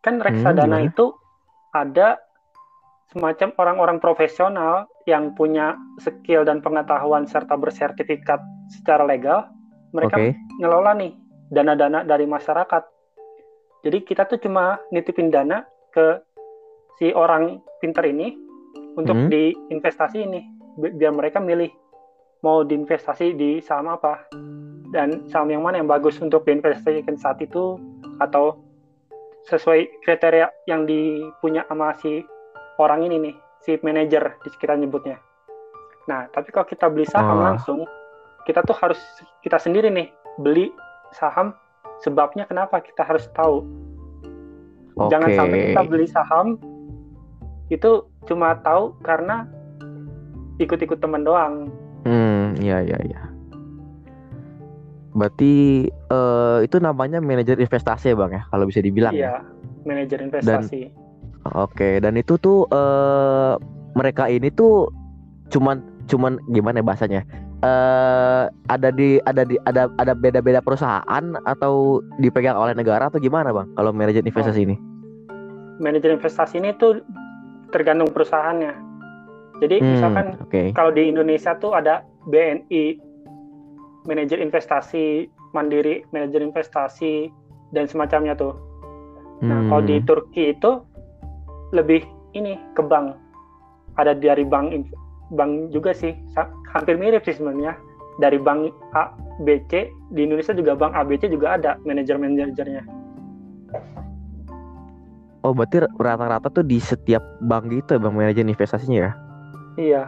Kan 0.01 0.23
reksadana 0.23 0.81
gimana? 0.81 0.89
itu 0.89 1.13
ada 1.73 2.21
semacam 3.09 3.53
orang-orang 3.57 3.99
profesional 3.99 4.85
yang 5.09 5.33
punya 5.33 5.73
skill 5.97 6.45
dan 6.45 6.61
pengetahuan 6.61 7.25
serta 7.25 7.57
bersertifikat 7.57 8.41
secara 8.69 9.09
legal. 9.09 9.49
Mereka 9.97 10.17
Oke. 10.17 10.37
ngelola 10.61 10.93
nih 10.93 11.17
dana-dana 11.49 12.05
dari 12.05 12.29
masyarakat. 12.29 12.85
Jadi 13.81 13.99
kita 14.05 14.29
tuh 14.29 14.37
cuma 14.37 14.77
nitipin 14.93 15.33
dana 15.33 15.65
ke 15.97 16.21
si 17.01 17.09
orang 17.17 17.65
pinter 17.81 18.05
ini 18.05 18.37
untuk 18.99 19.17
Hmm. 19.17 19.31
diinvestasi 19.31 20.19
ini 20.27 20.43
Bi- 20.79 20.95
biar 20.95 21.15
mereka 21.15 21.39
milih 21.43 21.71
mau 22.43 22.63
diinvestasi 22.63 23.35
di 23.35 23.59
saham 23.59 23.91
apa 23.91 24.27
dan 24.95 25.27
saham 25.27 25.51
yang 25.51 25.63
mana 25.63 25.83
yang 25.83 25.91
bagus 25.91 26.19
untuk 26.23 26.47
diinvestasikan 26.47 27.19
saat 27.19 27.43
itu 27.43 27.79
atau 28.23 28.59
sesuai 29.49 30.05
kriteria 30.05 30.53
yang 30.69 30.85
dipunya 30.85 31.65
sama 31.67 31.97
si 31.99 32.21
orang 32.77 33.09
ini 33.09 33.17
nih 33.19 33.35
si 33.65 33.81
manajer 33.81 34.37
di 34.45 34.49
kita 34.61 34.77
nyebutnya. 34.77 35.17
Nah 36.07 36.29
tapi 36.31 36.53
kalau 36.53 36.69
kita 36.69 36.87
beli 36.93 37.09
saham 37.09 37.41
Oh. 37.41 37.45
langsung 37.45 37.79
kita 38.45 38.65
tuh 38.65 38.77
harus 38.77 39.01
kita 39.45 39.57
sendiri 39.61 39.89
nih 39.93 40.09
beli 40.41 40.73
saham 41.13 41.53
sebabnya 42.01 42.45
kenapa 42.47 42.81
kita 42.81 43.05
harus 43.05 43.27
tahu 43.35 43.65
jangan 45.11 45.29
Oke. 45.29 45.37
sampai 45.37 45.59
kita 45.73 45.83
beli 45.85 46.07
saham 46.09 46.47
itu 47.69 48.05
cuma 48.25 48.57
tahu 48.65 48.97
karena 49.05 49.45
ikut-ikut 50.59 50.99
teman 51.01 51.25
doang 51.25 51.69
Hmm, 52.09 52.57
iya 52.63 52.81
iya 52.81 52.97
iya. 53.05 53.21
Berarti 55.19 55.85
eh, 55.91 56.59
itu 56.63 56.77
namanya 56.79 57.19
manajer 57.19 57.59
investasi 57.59 58.15
ya 58.15 58.17
bang 58.17 58.39
ya, 58.39 58.43
kalau 58.49 58.65
bisa 58.65 58.79
dibilang 58.79 59.13
ya. 59.13 59.19
iya 59.19 59.35
manajer 59.83 60.23
investasi 60.23 60.95
Oke, 61.59 61.99
dan 61.99 62.15
itu 62.15 62.37
tuh 62.39 62.69
eh 62.71 63.55
mereka 63.97 64.29
ini 64.29 64.53
tuh 64.53 64.87
cuman 65.49 65.81
cuman 66.07 66.39
gimana 66.53 66.79
ya 66.79 66.85
bahasanya? 66.85 67.21
Eh 67.65 68.45
ada 68.69 68.89
di 68.93 69.17
ada 69.25 69.43
di 69.43 69.57
ada 69.65 69.89
ada 69.97 70.13
beda-beda 70.13 70.61
perusahaan 70.61 71.25
atau 71.43 72.05
dipegang 72.21 72.55
oleh 72.55 72.77
negara 72.77 73.09
atau 73.09 73.17
gimana 73.19 73.51
bang? 73.51 73.67
Kalau 73.75 73.91
manajer 73.91 74.23
investasi 74.23 74.63
ini? 74.63 74.77
manajer 75.79 76.11
investasi 76.11 76.59
ini 76.59 76.75
tuh 76.77 77.01
tergantung 77.71 78.11
perusahaannya 78.11 78.75
jadi 79.63 79.77
Hmm, 79.83 79.91
misalkan 79.95 80.27
oke. 80.43 80.63
kalau 80.75 80.91
di 80.91 81.07
Indonesia 81.11 81.55
tuh 81.59 81.75
ada 81.75 82.03
BNI 82.27 82.99
manajer 84.07 84.39
investasi 84.39 85.27
mandiri 85.57 86.07
manajer 86.13 86.45
investasi 86.45 87.33
dan 87.73 87.89
semacamnya 87.89 88.37
tuh 88.39 88.69
Nah, 89.47 89.63
kalau 89.71 89.83
di 89.87 89.97
Hmm, 89.97 90.03
Turki 90.03 90.51
itu 90.51 90.83
lebih 91.71 92.03
ini 92.35 92.59
ke 92.75 92.83
bank. 92.83 93.15
Ada 93.99 94.19
dari 94.19 94.43
bank 94.43 94.75
bank 95.35 95.71
juga 95.71 95.95
sih, 95.95 96.17
hampir 96.75 96.99
mirip 96.99 97.23
sih 97.23 97.37
sebenarnya. 97.39 97.79
Dari 98.19 98.35
bank 98.35 98.75
A, 98.99 99.15
B, 99.47 99.63
C 99.71 99.95
di 100.11 100.27
Indonesia 100.27 100.51
juga 100.51 100.75
bank 100.75 100.93
A, 100.99 101.07
B, 101.07 101.15
C 101.23 101.31
juga 101.31 101.55
ada 101.55 101.79
manajer-manajernya. 101.87 102.83
Oh, 105.47 105.55
berarti 105.55 105.87
rata-rata 106.03 106.51
tuh 106.51 106.67
di 106.67 106.83
setiap 106.83 107.23
bank 107.47 107.71
gitu 107.71 107.95
ya 107.95 108.01
bang 108.03 108.15
manajer 108.15 108.43
investasinya 108.43 108.99
ya? 109.07 109.13
Iya, 109.79 110.03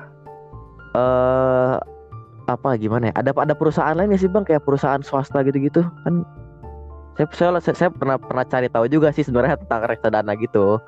eh 0.99 1.77
apa 2.57 2.75
gimana 2.75 3.11
ya? 3.11 3.15
Ada 3.21 3.31
ada 3.37 3.55
perusahaan 3.55 3.95
lain 3.95 4.11
nggak 4.11 4.23
sih 4.23 4.31
bang 4.31 4.45
kayak 4.47 4.63
perusahaan 4.67 5.03
swasta 5.03 5.43
gitu-gitu 5.47 5.87
kan? 6.07 6.27
Saya, 7.19 7.61
saya 7.61 7.77
saya 7.77 7.91
pernah 7.93 8.17
pernah 8.17 8.45
cari 8.49 8.71
tahu 8.73 8.89
juga 8.89 9.13
sih 9.13 9.27
sebenarnya 9.27 9.61
tentang 9.61 9.85
reksadana 9.87 10.33
gitu. 10.41 10.81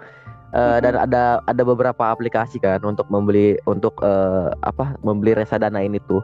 Eh, 0.52 0.78
dan 0.84 1.00
ada 1.00 1.40
ada 1.48 1.62
beberapa 1.64 2.12
aplikasi 2.12 2.60
kan 2.60 2.84
untuk 2.84 3.08
membeli 3.08 3.56
untuk 3.64 3.96
eh, 4.04 4.52
apa 4.68 5.00
membeli 5.00 5.32
reksadana 5.32 5.80
ini 5.80 5.96
tuh. 6.04 6.20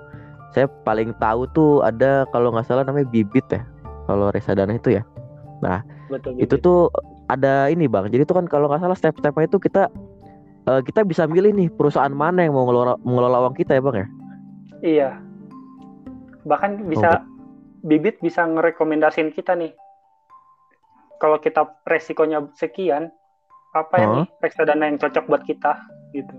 Saya 0.53 0.69
paling 0.85 1.17
tahu 1.17 1.49
tuh 1.57 1.81
ada 1.81 2.29
kalau 2.29 2.53
nggak 2.53 2.69
salah 2.69 2.85
namanya 2.85 3.09
Bibit 3.09 3.49
ya. 3.49 3.65
Kalau 4.05 4.29
reksadana 4.29 4.77
itu 4.77 5.01
ya. 5.01 5.03
betul. 6.13 6.37
Itu 6.37 6.61
tuh 6.61 6.81
ada 7.33 7.73
ini 7.73 7.89
bang. 7.89 8.13
Jadi 8.13 8.29
itu 8.29 8.35
kan 8.37 8.45
kalau 8.45 8.69
nggak 8.69 8.85
salah 8.85 8.97
step-stepnya 9.01 9.49
itu 9.49 9.57
kita 9.57 9.89
eh, 10.69 10.81
kita 10.85 11.09
bisa 11.09 11.25
milih 11.25 11.57
nih 11.57 11.69
perusahaan 11.73 12.13
mana 12.13 12.45
yang 12.45 12.53
mau 12.53 12.69
ngelola 12.69 13.01
mengelola 13.09 13.49
uang 13.49 13.57
kita 13.57 13.81
ya 13.81 13.83
bang 13.85 13.97
ya. 13.97 14.09
Iya. 14.85 15.11
Bahkan 16.49 16.89
bisa 16.89 17.23
bibit 17.85 18.19
bisa 18.25 18.49
ngerekomendasin 18.49 19.31
kita 19.37 19.53
nih. 19.55 19.77
Kalau 21.21 21.37
kita 21.43 21.67
resikonya 21.85 22.47
sekian, 22.57 23.13
apa 23.77 23.95
yang 24.01 24.11
Hah? 24.11 24.19
nih 24.25 24.27
reksadana 24.41 24.85
yang 24.89 24.99
cocok 24.99 25.25
buat 25.29 25.43
kita 25.45 25.77
gitu. 26.17 26.35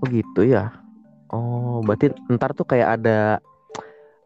Oh 0.00 0.06
gitu 0.06 0.46
ya. 0.46 0.70
Oh, 1.34 1.82
berarti 1.82 2.14
ntar 2.30 2.54
tuh 2.54 2.68
kayak 2.68 3.02
ada 3.02 3.42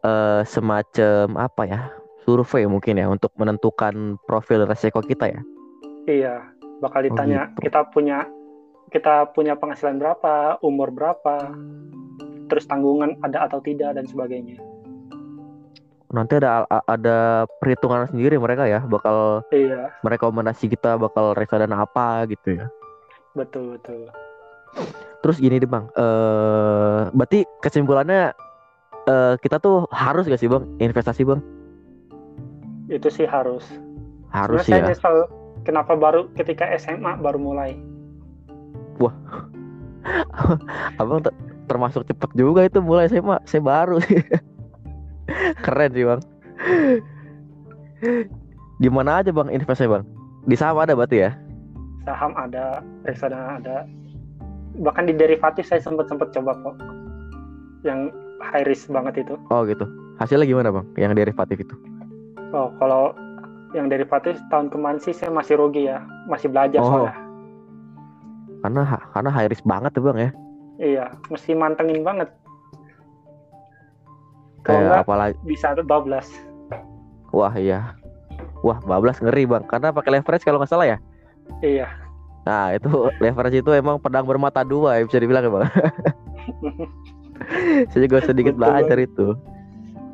eh 0.05 0.41
semacam 0.45 1.25
apa 1.39 1.63
ya? 1.65 1.81
Survei 2.21 2.69
mungkin 2.69 3.01
ya 3.01 3.09
untuk 3.09 3.33
menentukan 3.41 4.21
profil 4.29 4.69
resiko 4.69 5.01
kita 5.01 5.25
ya. 5.33 5.41
Iya, 6.05 6.35
bakal 6.81 7.09
ditanya 7.09 7.49
gitu. 7.57 7.69
kita 7.69 7.89
punya 7.89 8.29
kita 8.93 9.33
punya 9.33 9.57
penghasilan 9.57 9.97
berapa, 9.97 10.61
umur 10.61 10.93
berapa, 10.93 11.55
terus 12.51 12.67
tanggungan 12.67 13.15
ada 13.23 13.47
atau 13.47 13.63
tidak 13.63 13.95
dan 13.95 14.03
sebagainya. 14.03 14.59
Nanti 16.11 16.43
ada 16.43 16.67
ada 16.83 17.47
perhitungan 17.63 18.11
sendiri 18.11 18.35
mereka 18.35 18.67
ya, 18.67 18.83
bakal 18.83 19.47
Iya, 19.55 19.95
merekomendasi 20.03 20.67
kita 20.67 20.99
bakal 20.99 21.31
reksadana 21.31 21.87
apa 21.87 22.27
gitu 22.27 22.59
ya. 22.59 22.67
betul 23.31 23.79
betul. 23.79 24.11
Terus 25.23 25.39
gini 25.39 25.55
deh 25.55 25.71
bang, 25.71 25.87
eh 25.95 27.07
berarti 27.15 27.47
kesimpulannya 27.63 28.35
eh 29.07 29.33
kita 29.39 29.63
tuh 29.63 29.87
harus 29.95 30.27
gak 30.27 30.43
sih 30.43 30.51
bang 30.51 30.67
investasi 30.83 31.23
bang? 31.23 31.39
Itu 32.91 33.07
sih 33.07 33.23
harus. 33.23 33.63
Harus 34.35 34.67
Sebenarnya 34.67 34.67
saya 34.67 34.83
ya. 34.83 34.87
nyesel 34.91 35.15
kenapa 35.63 35.95
baru 35.95 36.27
ketika 36.35 36.67
SMA 36.75 37.15
baru 37.23 37.39
mulai. 37.39 37.79
Abang 41.01 41.23
ter- 41.23 41.50
termasuk 41.71 42.03
cepet 42.03 42.29
juga 42.35 42.67
itu 42.67 42.83
mulai 42.83 43.07
saya 43.07 43.23
mah 43.23 43.39
saya 43.47 43.63
baru. 43.63 44.03
Keren 45.63 45.91
sih 45.95 46.03
bang. 46.03 46.21
Di 48.83 48.89
mana 48.91 49.23
aja 49.23 49.31
bang 49.31 49.47
investasinya 49.47 49.99
bang? 49.99 50.03
Di 50.51 50.55
saham 50.59 50.83
ada 50.83 50.91
berarti 50.91 51.23
ya? 51.23 51.31
Saham 52.03 52.35
ada, 52.35 52.83
reksadana 53.07 53.63
ada. 53.63 53.87
Bahkan 54.83 55.07
di 55.07 55.13
derivatif 55.15 55.63
saya 55.63 55.79
sempat 55.79 56.11
sempat 56.11 56.35
coba 56.35 56.51
kok. 56.59 56.75
Yang 57.87 58.11
high 58.43 58.67
risk 58.67 58.91
banget 58.91 59.23
itu. 59.23 59.39
Oh 59.47 59.63
gitu. 59.63 59.87
Hasilnya 60.19 60.43
gimana 60.43 60.75
bang? 60.75 60.85
Yang 60.99 61.11
derivatif 61.23 61.57
itu? 61.63 61.75
Oh, 62.51 62.67
kalau 62.83 63.15
yang 63.71 63.87
derivatif 63.87 64.35
tahun 64.51 64.67
kemarin 64.67 64.99
sih 64.99 65.15
saya 65.15 65.31
masih 65.31 65.55
rugi 65.55 65.87
ya, 65.87 66.03
masih 66.27 66.51
belajar 66.51 66.83
Oh. 66.83 66.89
soalnya. 67.07 67.15
Karena 68.61 68.81
karena 69.15 69.29
high 69.31 69.49
risk 69.49 69.63
banget 69.63 69.95
tuh 69.95 70.03
bang 70.11 70.17
ya. 70.27 70.31
Iya, 70.81 71.13
mesti 71.29 71.53
mantengin 71.53 72.01
banget. 72.01 72.33
Kalau 74.65 74.89
Kayak 74.89 75.05
apalagi 75.05 75.37
bisa 75.45 75.77
12. 75.77 76.25
wah 77.31 77.53
iya. 77.53 77.93
Wah 78.65 78.81
bablas 78.81 79.21
ngeri 79.21 79.45
bang. 79.45 79.63
Karena 79.69 79.93
pakai 79.93 80.19
leverage 80.19 80.45
kalau 80.45 80.57
nggak 80.57 80.73
salah 80.73 80.89
ya. 80.89 80.97
Iya, 81.61 81.87
Nah 82.41 82.73
itu 82.73 82.89
leverage 83.21 83.61
itu 83.61 83.71
emang 83.77 84.01
pedang 84.01 84.25
bermata 84.25 84.65
dua 84.65 84.97
ya 84.97 85.05
bisa 85.05 85.21
dibilang 85.21 85.45
ya 85.45 85.51
bang. 85.53 85.65
saya 87.93 88.01
juga 88.05 88.17
sedikit 88.25 88.57
Betul 88.57 88.65
belajar 88.65 88.97
itu. 88.97 89.27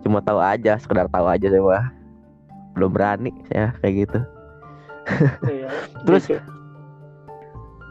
Cuma 0.03 0.19
tahu 0.23 0.39
aja, 0.39 0.79
sekedar 0.79 1.07
tahu 1.07 1.27
aja 1.27 1.47
saya 1.47 1.63
mah. 1.63 1.87
Belum 2.75 2.91
berani 2.91 3.31
saya 3.47 3.71
kayak 3.79 4.07
gitu. 4.07 4.19
iya. 5.47 5.67
Terus? 6.07 6.23
Gitu. 6.27 6.56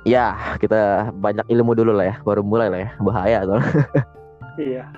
Ya, 0.06 0.54
kita 0.62 1.10
banyak 1.18 1.50
ilmu 1.50 1.74
dulu 1.74 1.90
lah 1.90 2.14
ya, 2.14 2.16
baru 2.22 2.46
mulai 2.46 2.70
lah 2.70 2.80
ya, 2.86 2.90
bahaya 3.02 3.38
tuh. 3.42 3.58
Iya, 4.56 4.88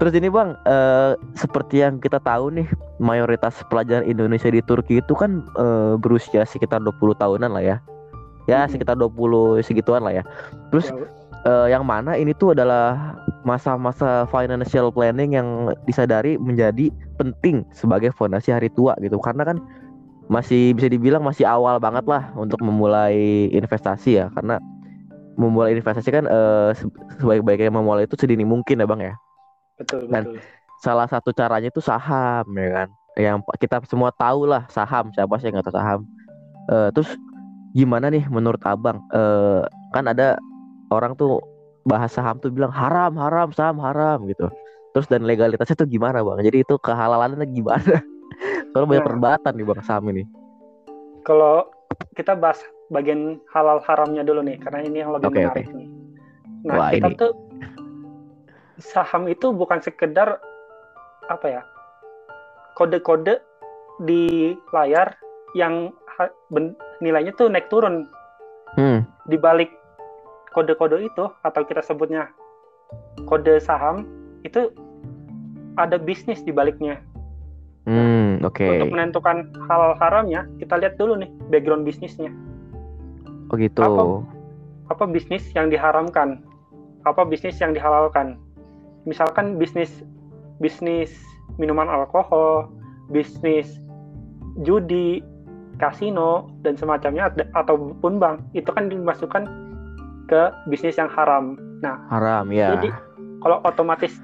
Terus 0.00 0.16
ini 0.16 0.32
bang, 0.32 0.56
eh, 0.64 1.12
seperti 1.36 1.84
yang 1.84 2.00
kita 2.00 2.16
tahu 2.24 2.56
nih, 2.56 2.64
mayoritas 2.96 3.60
pelajar 3.68 4.00
Indonesia 4.00 4.48
di 4.48 4.64
Turki 4.64 5.04
itu 5.04 5.12
kan 5.12 5.44
eh, 5.60 6.00
berusia 6.00 6.48
sekitar 6.48 6.80
20 6.80 7.12
tahunan 7.12 7.52
lah 7.52 7.60
ya. 7.60 7.76
Ya, 8.48 8.64
Mhm. 8.64 8.72
sekitar 8.72 8.96
20 8.96 9.60
segituan 9.60 10.00
lah 10.00 10.16
ya. 10.16 10.24
Terus 10.72 10.88
Ya, 10.88 11.04
eh, 11.44 11.66
yang 11.76 11.84
mana 11.84 12.16
ini 12.16 12.32
tuh 12.32 12.56
adalah 12.56 13.20
masa-masa 13.44 14.24
financial 14.32 14.88
planning 14.88 15.36
yang 15.36 15.76
disadari 15.84 16.40
menjadi 16.40 16.88
penting 17.20 17.68
sebagai 17.76 18.08
fondasi 18.16 18.56
hari 18.56 18.72
tua 18.72 18.96
gitu 19.04 19.20
karena 19.20 19.52
kan 19.52 19.60
masih 20.32 20.72
bisa 20.72 20.88
dibilang 20.88 21.20
masih 21.20 21.44
awal 21.44 21.76
banget 21.76 22.08
lah 22.08 22.32
untuk 22.40 22.64
memulai 22.64 23.52
investasi 23.52 24.16
ya 24.16 24.26
karena 24.32 24.56
memulai 25.36 25.76
investasi 25.76 26.08
kan 26.08 26.24
se- 26.72 26.88
sebaik-baiknya 27.20 27.68
memulai 27.68 28.08
itu 28.08 28.16
sedini 28.16 28.44
mungkin 28.44 28.80
ya 28.80 28.86
bang 28.88 29.12
ya. 29.12 29.14
Betul 29.76 30.08
Dan- 30.08 30.32
betul. 30.32 30.40
salah 30.80 31.04
satu 31.04 31.36
caranya 31.36 31.68
itu 31.68 31.84
saham 31.84 32.48
ya 32.56 32.68
kan. 32.72 32.88
Yang 33.16 33.36
kita 33.60 33.84
semua 33.84 34.08
tahu 34.16 34.48
lah 34.48 34.64
saham 34.72 35.12
siapa 35.12 35.36
sih 35.36 35.52
yang 35.52 35.60
nggak 35.60 35.68
tahu 35.68 35.76
saham. 35.76 36.00
Eh, 36.72 36.88
terus 36.96 37.12
gimana 37.76 38.08
nih 38.08 38.24
menurut 38.28 38.60
abang? 38.64 39.00
Eh, 39.12 39.62
kan 39.92 40.04
ada 40.08 40.40
orang 40.88 41.12
tuh 41.16 41.40
bahas 41.84 42.12
saham 42.12 42.40
tuh 42.40 42.48
bilang 42.52 42.72
haram 42.72 43.16
haram 43.20 43.52
saham 43.52 43.80
haram 43.80 44.24
gitu. 44.28 44.48
Terus 44.92 45.08
dan 45.08 45.24
legalitasnya 45.24 45.76
tuh 45.76 45.88
gimana 45.88 46.20
bang? 46.20 46.44
Jadi 46.44 46.64
itu 46.64 46.76
kehalalannya 46.76 47.48
gimana 47.48 48.00
kalau 48.72 48.84
banyak 48.86 49.02
Nah. 49.02 49.08
perdebatan 49.08 49.52
nih 49.56 49.66
bang 49.66 49.82
saham 49.84 50.04
ini 50.10 50.24
kalau 51.22 51.68
kita 52.16 52.34
bahas 52.34 52.58
bagian 52.90 53.40
halal 53.52 53.78
haramnya 53.84 54.22
dulu 54.22 54.42
nih 54.42 54.58
karena 54.60 54.80
ini 54.84 54.96
yang 55.00 55.12
lebih 55.14 55.28
Oke, 55.32 55.38
menarik 55.40 55.66
nih 55.72 55.88
nah 56.62 56.76
Wah, 56.78 56.90
kita 56.92 57.08
ini. 57.10 57.16
tuh 57.18 57.32
saham 58.78 59.26
itu 59.26 59.50
bukan 59.50 59.78
sekedar 59.78 60.38
apa 61.30 61.46
ya 61.46 61.62
kode-kode 62.74 63.38
di 64.02 64.52
layar 64.72 65.14
yang 65.54 65.92
nilainya 66.98 67.32
tuh 67.36 67.46
naik 67.48 67.68
turun 67.68 68.06
hmm 68.74 69.04
di 69.30 69.38
balik 69.38 69.70
kode-kode 70.50 70.98
itu 71.06 71.24
atau 71.46 71.62
kita 71.62 71.78
sebutnya 71.80 72.26
kode 73.24 73.62
saham 73.62 74.02
itu 74.42 74.68
ada 75.80 75.96
bisnis 75.96 76.42
di 76.42 76.50
baliknya. 76.50 76.98
Hmm 78.22 78.46
oke 78.46 78.62
Untuk 78.62 78.94
menentukan 78.94 79.36
hal 79.66 79.98
haramnya, 79.98 80.46
kita 80.56 80.78
lihat 80.78 80.94
dulu 80.94 81.18
nih 81.18 81.30
background 81.50 81.82
bisnisnya. 81.82 82.30
oh 83.50 83.56
gitu 83.58 83.82
apa- 83.82 84.22
Apa 84.90 85.04
bisnis 85.08 85.42
yang 85.52 85.66
diharamkan? 85.66 86.44
Apa 87.02 87.24
bisnis 87.24 87.58
yang 87.58 87.74
dihalalkan? 87.74 88.38
Misalkan 89.02 89.58
bisnis 89.58 89.90
bisnis 90.60 91.10
minuman 91.58 91.88
alkohol, 91.88 92.70
bisnis 93.08 93.66
judi, 94.62 95.24
kasino 95.80 96.52
dan 96.62 96.76
semacamnya 96.76 97.32
ataupun 97.52 98.20
bank 98.20 98.44
itu 98.52 98.68
kan 98.68 98.86
dimasukkan 98.86 99.48
ke 100.28 100.42
bisnis 100.68 100.94
yang 100.96 101.10
haram. 101.10 101.56
haram 101.82 102.46
ya 102.54 102.78
Jadi 102.78 102.88
kalau 103.42 103.58
otomatis 103.66 104.14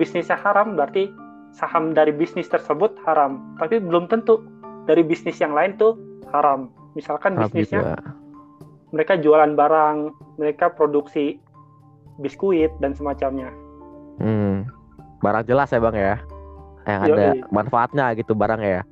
bisnisnya 0.00 0.38
haram 0.40 0.72
berarti 0.74 1.12
saham 1.54 1.94
dari 1.94 2.10
bisnis 2.10 2.46
tersebut 2.46 2.98
haram. 3.02 3.38
Tapi 3.56 3.78
belum 3.78 4.06
tentu 4.06 4.42
dari 4.84 5.00
bisnis 5.00 5.38
yang 5.38 5.54
lain 5.54 5.74
tuh 5.74 5.94
haram. 6.28 6.68
Misalkan 6.92 7.34
haram 7.34 7.46
bisnisnya 7.48 7.80
juga 7.80 7.94
mereka 8.90 9.14
jualan 9.16 9.52
barang, 9.52 9.96
mereka 10.36 10.68
produksi 10.68 11.38
biskuit 12.16 12.70
dan 12.78 12.92
semacamnya. 12.92 13.50
hmm 14.14 14.62
barang 15.18 15.42
jelas 15.44 15.66
ya 15.68 15.80
bang 15.80 15.96
ya 15.96 16.14
yang 16.84 17.00
Yoi. 17.02 17.10
ada 17.10 17.26
manfaatnya 17.50 18.12
gitu 18.14 18.30
barang 18.32 18.60
ya 18.60 18.86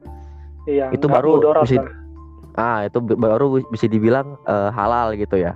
Iya. 0.62 0.90
Itu 0.90 1.06
baru 1.06 1.38
mudarat 1.38 1.62
bisa- 1.62 1.82
lah. 1.82 1.94
Ah, 2.54 2.78
itu 2.82 2.98
baru 3.02 3.62
bisa 3.66 3.86
dibilang 3.86 4.34
eh, 4.44 4.70
halal 4.70 5.14
gitu 5.14 5.34
ya. 5.36 5.54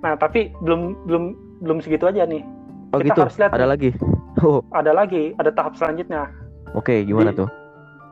Nah 0.00 0.14
tapi 0.14 0.50
belum 0.60 1.06
belum 1.06 1.24
belum 1.60 1.78
segitu 1.78 2.06
aja 2.06 2.22
nih. 2.24 2.42
Oh 2.90 2.98
Kita 2.98 3.14
gitu. 3.14 3.20
harus 3.22 3.36
lihat 3.38 3.50
Ada 3.50 3.62
nih. 3.62 3.70
lagi. 3.70 3.90
Oh, 4.40 4.64
Ada 4.72 4.96
lagi, 4.96 5.36
ada 5.36 5.52
tahap 5.52 5.76
selanjutnya. 5.76 6.30
Oke, 6.74 6.94
gimana 7.04 7.30
Di- 7.34 7.38
tuh? 7.44 7.48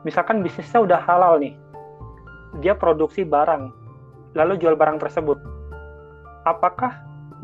Misalkan 0.06 0.40
bisnisnya 0.46 0.78
udah 0.78 1.00
halal 1.04 1.42
nih, 1.42 1.54
dia 2.62 2.72
produksi 2.78 3.26
barang, 3.26 3.70
lalu 4.38 4.56
jual 4.62 4.78
barang 4.78 5.02
tersebut. 5.02 5.36
Apakah 6.46 6.94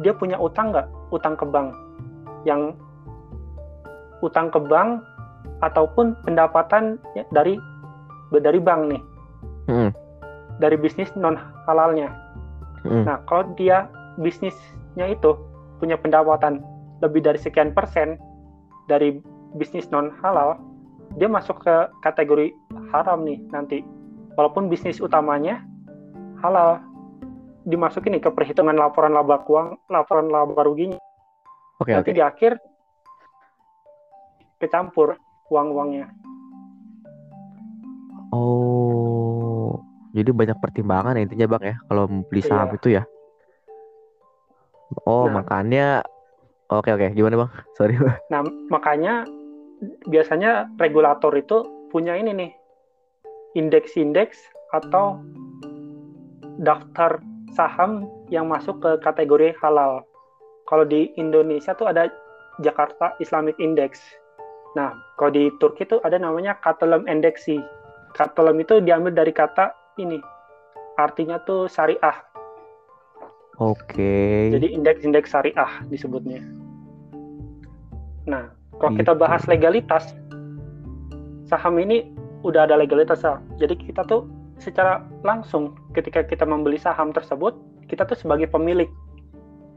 dia 0.00 0.14
punya 0.14 0.38
utang 0.38 0.70
nggak? 0.70 0.86
Utang 1.10 1.34
ke 1.34 1.44
bank, 1.44 1.74
yang 2.46 2.74
utang 4.22 4.48
ke 4.48 4.58
bank 4.58 5.02
ataupun 5.60 6.16
pendapatan 6.24 6.96
ya- 7.14 7.28
dari 7.34 7.58
dari 8.34 8.58
bank 8.58 8.80
nih, 8.90 9.02
Hmm. 9.70 9.90
dari 10.58 10.74
bisnis 10.78 11.12
non 11.14 11.38
halalnya. 11.68 12.10
Hmm. 12.82 13.06
Nah, 13.06 13.22
kalau 13.30 13.54
dia 13.54 13.86
bisnisnya 14.18 15.10
itu 15.10 15.36
punya 15.78 15.98
pendapatan 15.98 16.62
lebih 17.02 17.22
dari 17.22 17.38
sekian 17.38 17.74
persen 17.74 18.16
dari 18.86 19.20
bisnis 19.54 19.90
non 19.90 20.10
halal, 20.22 20.58
dia 21.14 21.28
masuk 21.30 21.62
ke 21.62 21.74
kategori 22.02 22.50
haram 22.90 23.22
nih 23.22 23.38
nanti. 23.50 23.82
Walaupun 24.34 24.66
bisnis 24.66 24.98
utamanya 24.98 25.62
halal, 26.42 26.82
dimasukin 27.64 28.18
nih 28.18 28.22
ke 28.26 28.30
perhitungan 28.34 28.74
laporan 28.74 29.14
laba 29.14 29.38
keuangan, 29.46 29.78
laporan 29.86 30.26
laba 30.26 30.60
ruginya. 30.66 30.98
Oke, 31.78 31.94
nanti 31.94 32.10
oke. 32.10 32.18
di 32.18 32.22
akhir 32.22 32.52
kecampur 34.58 35.14
uang-uangnya. 35.50 36.10
Oh. 38.34 39.78
Jadi 40.14 40.30
banyak 40.30 40.58
pertimbangan 40.58 41.18
ya 41.18 41.26
intinya, 41.26 41.46
Bang 41.50 41.62
ya, 41.62 41.76
kalau 41.90 42.06
beli 42.30 42.42
saham 42.42 42.70
Iya. 42.70 42.76
itu 42.78 42.88
ya. 42.90 43.02
Oh, 45.06 45.26
Nah. 45.26 45.42
makanya 45.42 45.86
Oke, 46.72 46.90
oke. 46.90 47.12
Gimana, 47.12 47.44
Bang? 47.44 47.50
Sorry, 47.76 47.94
Bang. 48.00 48.16
Nah, 48.32 48.40
makanya 48.72 49.28
biasanya 50.08 50.70
regulator 50.78 51.34
itu 51.36 51.64
punya 51.90 52.16
ini 52.18 52.34
nih, 52.34 52.52
indeks-indeks 53.54 54.38
atau 54.74 55.22
daftar 56.62 57.22
saham 57.54 58.10
yang 58.30 58.50
masuk 58.50 58.82
ke 58.82 58.98
kategori 59.02 59.54
halal. 59.62 60.02
Kalau 60.66 60.82
di 60.82 61.12
Indonesia 61.14 61.76
tuh 61.76 61.90
ada 61.90 62.10
Jakarta 62.62 63.14
Islamic 63.22 63.58
Index. 63.62 63.98
Nah, 64.74 64.94
kalau 65.18 65.30
di 65.30 65.50
Turki 65.62 65.86
tuh 65.86 66.02
ada 66.02 66.18
namanya 66.18 66.58
Katılım 66.58 67.06
Endeksi. 67.06 67.62
Katılım 68.14 68.58
itu 68.62 68.78
diambil 68.82 69.10
dari 69.10 69.34
kata 69.34 69.74
ini, 69.98 70.18
artinya 70.98 71.42
tuh 71.42 71.66
syariah. 71.66 72.14
Oke. 73.58 74.50
Jadi 74.50 74.74
indeks-indeks 74.74 75.30
syariah 75.30 75.82
disebutnya. 75.90 76.42
Nah, 78.26 78.50
kalau 78.84 79.00
kita 79.00 79.12
Gitu. 79.16 79.22
bahas 79.24 79.42
legalitas, 79.48 80.04
saham 81.48 81.80
ini 81.80 82.04
udah 82.44 82.68
ada 82.68 82.76
legalitasnya. 82.76 83.40
Jadi 83.56 83.80
kita 83.80 84.04
tuh 84.04 84.28
secara 84.60 85.00
langsung 85.24 85.72
ketika 85.96 86.20
kita 86.20 86.44
membeli 86.44 86.76
saham 86.76 87.16
tersebut, 87.16 87.56
kita 87.88 88.04
tuh 88.04 88.12
sebagai 88.12 88.44
pemilik, 88.52 88.92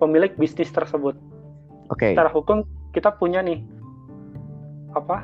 pemilik 0.03 0.35
bisnis 0.35 0.67
tersebut. 0.75 1.15
Oke. 1.87 2.11
Secara 2.11 2.27
hukum 2.35 2.67
kita 2.91 3.15
punya 3.15 3.39
nih 3.39 3.63
apa 4.91 5.23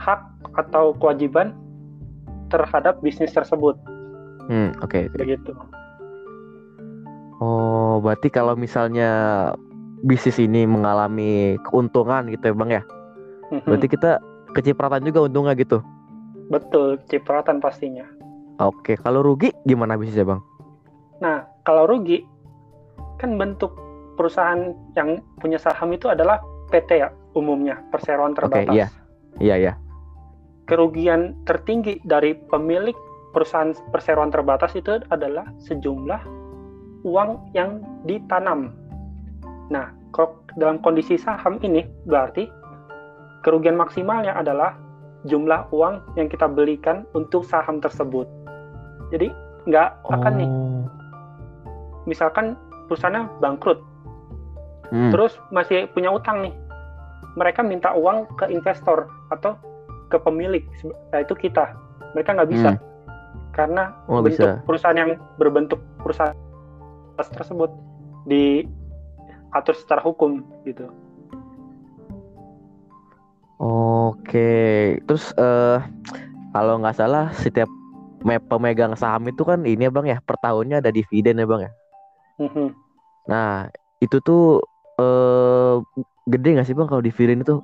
hak 0.00 0.24
atau 0.56 0.96
kewajiban 0.96 1.52
terhadap 2.48 2.96
bisnis 3.04 3.28
tersebut, 3.36 3.76
Hmm, 4.48 4.72
oke. 4.80 5.04
begitu. 5.12 5.52
Oh, 7.38 8.00
berarti 8.00 8.32
kalau 8.32 8.56
misalnya 8.56 9.10
bisnis 10.00 10.40
ini 10.40 10.64
mengalami 10.64 11.60
keuntungan 11.68 12.24
gitu 12.32 12.50
ya, 12.50 12.54
Bang 12.56 12.70
ya. 12.72 12.82
Berarti 13.50 13.86
kita 13.88 14.20
kecipratan 14.52 15.04
juga 15.04 15.28
untungnya 15.28 15.54
gitu. 15.56 15.80
betul 16.48 16.96
cipratan 17.12 17.60
pastinya. 17.60 18.08
Oke, 18.56 18.96
kalau 18.96 19.20
rugi 19.20 19.52
gimana 19.68 20.00
bisnisnya, 20.00 20.24
Bang? 20.24 20.40
Nah, 21.20 21.44
kalau 21.62 21.84
rugi, 21.84 22.24
kan 23.20 23.36
bentuk 23.36 23.76
perusahaan 24.16 24.72
yang 24.96 25.20
punya 25.38 25.60
saham 25.60 25.92
itu 25.92 26.08
adalah 26.08 26.40
PT 26.72 27.04
ya, 27.04 27.12
umumnya, 27.36 27.78
perseroan 27.92 28.32
terbatas. 28.32 28.72
iya. 28.72 28.88
Iya, 29.38 29.54
iya. 29.60 29.72
Kerugian 30.66 31.38
tertinggi 31.46 32.02
dari 32.02 32.34
pemilik 32.34 32.96
perusahaan 33.30 33.70
perseroan 33.94 34.34
terbatas 34.34 34.74
itu 34.74 34.98
adalah 35.14 35.46
sejumlah 35.62 36.20
uang 37.06 37.54
yang 37.54 37.78
ditanam. 38.04 38.74
Nah, 39.70 39.94
kalau 40.10 40.42
dalam 40.58 40.82
kondisi 40.82 41.14
saham 41.14 41.62
ini, 41.62 41.86
berarti 42.08 42.50
kerugian 43.42 43.78
maksimalnya 43.78 44.34
adalah 44.34 44.74
jumlah 45.26 45.66
uang 45.74 46.14
yang 46.14 46.30
kita 46.30 46.46
belikan 46.46 47.02
untuk 47.14 47.42
saham 47.42 47.82
tersebut. 47.82 48.26
Jadi, 49.10 49.32
nggak 49.68 49.88
akan 50.08 50.32
nih 50.38 50.48
Oh. 50.48 50.84
misalkan 52.08 52.56
perusahaannya 52.88 53.28
bangkrut, 53.42 53.84
Hmm, 54.88 55.12
terus 55.12 55.36
masih 55.52 55.84
punya 55.92 56.08
utang 56.08 56.40
nih, 56.40 56.54
mereka 57.36 57.60
minta 57.60 57.92
uang 57.92 58.24
ke 58.40 58.48
investor 58.48 59.04
atau 59.28 59.52
ke 60.08 60.16
pemilik, 60.16 60.64
yaitu 61.12 61.36
kita. 61.36 61.76
Mereka 62.16 62.32
nggak 62.32 62.48
bisa 62.48 62.70
karena 63.52 63.92
Oh, 64.08 64.24
bentuk 64.24 64.48
bisa. 64.48 64.64
perusahaan 64.64 64.96
yang 64.96 65.20
berbentuk 65.36 65.76
perusahaan 66.00 66.32
tersebut 67.18 67.68
di 68.24 68.64
atur 69.52 69.76
secara 69.76 70.00
hukum 70.00 70.40
gitu. 70.64 70.88
Oke, 73.58 74.50
terus 75.06 75.34
eh 75.34 75.78
kalau 76.54 76.78
nggak 76.78 76.94
salah 76.94 77.34
setiap 77.34 77.66
me- 78.22 78.42
pemegang 78.42 78.94
saham 78.94 79.26
itu 79.26 79.42
kan 79.42 79.66
ini 79.66 79.86
ya 79.86 79.90
bang 79.90 80.06
ya 80.14 80.18
per 80.22 80.38
tahunnya 80.38 80.78
ada 80.78 80.94
dividen 80.94 81.42
ya 81.42 81.46
bang 81.46 81.60
ya. 81.66 81.72
Mhm. 82.38 82.68
Nah 83.26 83.66
itu 83.98 84.22
tuh 84.22 84.62
eh 84.98 85.74
gede 86.30 86.48
nggak 86.54 86.66
sih 86.70 86.76
bang 86.78 86.86
kalau 86.86 87.02
dividen 87.02 87.42
itu 87.42 87.58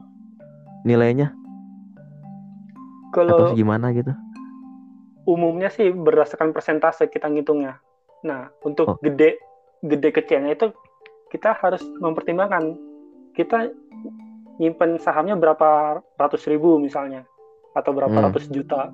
nilainya 0.82 1.30
atau 3.14 3.46
Kalau 3.46 3.54
gimana 3.54 3.94
gitu? 3.94 4.10
umumnya 5.24 5.72
sih 5.72 5.88
berdasarkan 5.88 6.52
persentase 6.52 7.08
kita 7.08 7.32
ngitungnya. 7.32 7.80
Nah, 8.28 8.52
untuk 8.60 8.92
Oh. 8.92 8.96
gede 9.00 9.40
gede 9.80 10.12
kecilnya 10.12 10.52
itu 10.52 10.68
kita 11.32 11.56
harus 11.56 11.80
mempertimbangkan 12.00 12.76
kita 13.32 13.72
nyimpen 14.56 14.96
sahamnya 14.98 15.34
berapa 15.34 16.00
ratus 16.16 16.46
ribu 16.46 16.78
misalnya 16.78 17.26
atau 17.74 17.90
berapa 17.90 18.12
Hmm. 18.14 18.30
ratus 18.30 18.46
juta. 18.48 18.90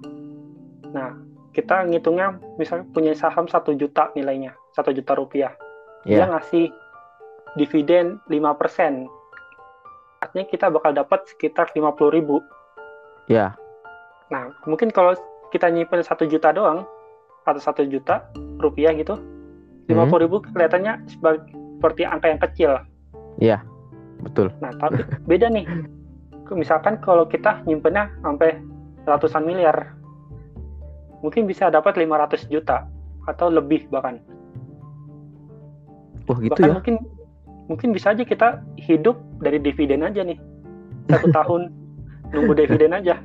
Nah, 0.90 1.12
kita 1.52 1.84
ngitungnya 1.84 2.40
misalnya 2.56 2.88
punya 2.90 3.12
saham 3.12 3.44
satu 3.44 3.76
juta 3.76 4.08
nilainya, 4.16 4.56
satu 4.72 4.90
juta 4.90 5.12
rupiah. 5.12 5.52
Dia 6.08 6.24
Ya, 6.24 6.26
ngasih 6.26 6.72
dividen 7.54 8.22
5%. 8.26 9.04
Artinya 10.20 10.46
kita 10.48 10.66
bakal 10.68 10.96
dapat 10.96 11.28
sekitar 11.28 11.68
50 11.72 12.08
ribu. 12.10 12.40
ya, 13.26 13.54
Nah, 14.30 14.50
mungkin 14.66 14.90
kalau 14.90 15.14
kita 15.50 15.70
nyimpen 15.70 16.02
satu 16.02 16.26
juta 16.26 16.50
doang 16.50 16.82
atau 17.42 17.58
satu 17.58 17.82
juta 17.82 18.26
rupiah 18.58 18.94
gitu, 18.94 19.18
lima 19.86 20.06
puluh 20.06 20.26
ribu 20.26 20.36
kelihatannya 20.40 21.02
seperti 21.10 22.06
angka 22.06 22.26
yang 22.30 22.40
kecil. 22.42 22.70
Betul. 24.22 24.46
Nah, 24.60 24.72
tapi 24.78 25.02
beda 25.26 25.48
nih. 25.50 25.66
Misalkan 26.50 26.98
kalau 26.98 27.30
kita 27.30 27.62
nyimpennya 27.62 28.10
sampai 28.26 28.58
ratusan 29.06 29.46
miliar, 29.46 29.94
mungkin 31.22 31.46
bisa 31.46 31.70
dapat 31.70 31.94
500 31.94 32.50
juta 32.50 32.88
atau 33.28 33.46
lebih 33.52 33.86
bahkan. 33.92 34.18
Wah 36.26 36.38
gitu 36.42 36.52
bahkan 36.52 36.68
ya. 36.70 36.74
mungkin 36.74 36.94
mungkin 37.70 37.88
bisa 37.94 38.10
aja 38.10 38.26
kita 38.26 38.62
hidup 38.82 39.14
dari 39.38 39.62
dividen 39.62 40.02
aja 40.02 40.26
nih 40.26 40.38
satu 41.06 41.30
tahun 41.38 41.70
nunggu 42.34 42.52
dividen 42.58 42.92
aja. 42.96 43.22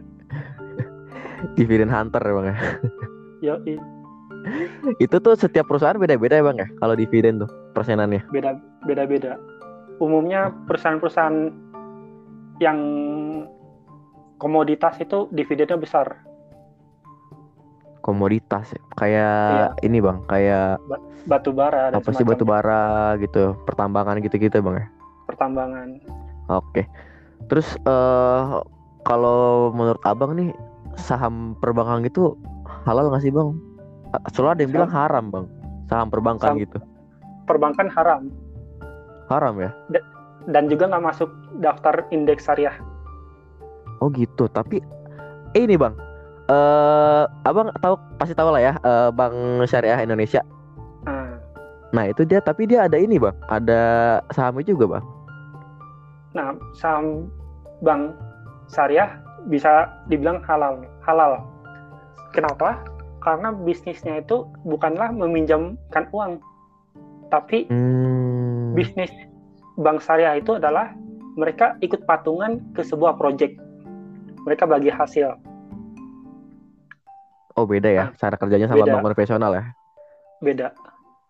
Dividen 1.58 1.90
hunter 1.90 2.22
ya 2.22 2.34
bang 2.34 2.46
ya. 2.46 2.58
Ya, 3.44 3.56
Itu 5.02 5.18
tuh 5.22 5.34
setiap 5.34 5.66
perusahaan 5.66 5.98
beda-beda 5.98 6.38
ya 6.38 6.46
bang 6.46 6.58
ya. 6.62 6.68
Kalau 6.78 6.94
dividen 6.94 7.42
tuh 7.42 7.50
persenannya. 7.74 8.24
beda 8.32 8.58
beda 8.86 9.04
beda 9.10 9.32
umumnya 10.00 10.52
perusahaan-perusahaan 10.68 11.52
yang 12.60 12.80
komoditas 14.40 15.00
itu 15.00 15.28
dividennya 15.32 15.80
besar 15.80 16.08
Komoditas 18.06 18.70
ya. 18.70 18.82
Kayak 19.02 19.82
ini 19.82 19.98
bang. 19.98 20.22
Kayak 20.30 20.78
batu 21.26 21.50
bara 21.50 21.90
apa 21.90 22.06
sih 22.14 22.22
batu 22.22 22.46
bara 22.46 23.18
gitu. 23.18 23.58
Pertambangan 23.66 24.22
gitu-gitu 24.22 24.62
bang 24.62 24.86
ya. 24.86 24.88
pertambangan 25.26 25.98
Oke. 26.54 26.86
Terus 27.50 27.66
eh 27.82 28.44
kalau 29.02 29.74
menurut 29.74 29.98
abang 30.06 30.38
nih 30.38 30.54
saham 31.02 31.58
perbankan 31.58 32.06
gitu 32.06 32.38
halal 32.86 33.10
nggak 33.10 33.26
sih 33.26 33.34
bang? 33.34 33.58
Soalnya 34.38 34.54
ada 34.54 34.62
yang 34.62 34.74
bilang 34.78 34.92
haram 34.94 35.26
bang. 35.34 35.46
Saham 35.90 36.08
perbankan 36.14 36.54
Saham- 36.54 36.62
gitu. 36.62 36.78
perbankan 37.50 37.90
haram 37.90 38.30
Haram 39.28 39.58
ya? 39.58 39.72
dan 40.46 40.70
juga 40.70 40.86
nggak 40.86 41.02
masuk 41.04 41.30
daftar 41.58 42.06
indeks 42.10 42.46
syariah 42.46 42.78
Oh 43.98 44.12
gitu. 44.12 44.46
Tapi 44.46 44.84
eh, 45.56 45.62
ini 45.64 45.74
bang. 45.74 45.96
Eh 46.46 47.24
abang 47.42 47.72
tahu 47.80 47.96
pasti 48.20 48.36
tahu 48.36 48.52
lah 48.52 48.62
ya. 48.62 48.74
eh, 48.78 49.10
Bank 49.10 49.34
Syariah 49.66 50.04
Indonesia. 50.04 50.44
nah, 51.02 51.40
Nah 51.90 52.04
itu 52.06 52.22
dia. 52.22 52.44
Tapi 52.44 52.68
dia 52.68 52.86
ada 52.86 53.00
ini 53.00 53.16
bang. 53.16 53.34
Ada 53.48 53.82
sahamnya 54.30 54.68
juga 54.68 55.00
bang. 55.00 55.06
nah 56.36 56.52
saham 56.76 57.32
bank 57.80 58.12
syariah 58.68 59.08
bisa 59.48 59.88
dibilang 60.06 60.44
halal 60.44 60.84
halal 61.00 61.40
kenapa 62.36 62.84
karena 63.24 63.56
bisnisnya 63.56 64.20
itu 64.20 64.44
bukanlah 64.68 65.16
meminjamkan 65.16 66.04
uang 66.12 66.44
tapi 67.32 67.72
Hmm. 67.72 68.35
Bisnis 68.76 69.12
bank 69.76 70.00
syariah 70.00 70.38
itu 70.38 70.56
adalah 70.56 70.92
mereka 71.36 71.76
ikut 71.80 72.04
patungan 72.04 72.60
ke 72.72 72.84
sebuah 72.84 73.16
proyek. 73.16 73.56
Mereka 74.44 74.64
bagi 74.64 74.88
hasil. 74.88 75.36
Oh 77.56 77.64
beda 77.64 77.88
ya. 77.88 78.06
Cara 78.16 78.36
kerjanya 78.36 78.68
sama 78.68 78.84
beda. 78.84 78.94
bank 78.94 79.04
konvensional 79.12 79.52
ya. 79.52 79.64
Beda. 80.40 80.68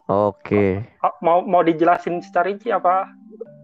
Oke. 0.05 0.81
Ah, 1.01 1.13
Mau 1.21 1.41
mau 1.41 1.61
dijelasin 1.61 2.21
secara 2.21 2.49
rinci 2.49 2.69
apa 2.69 3.09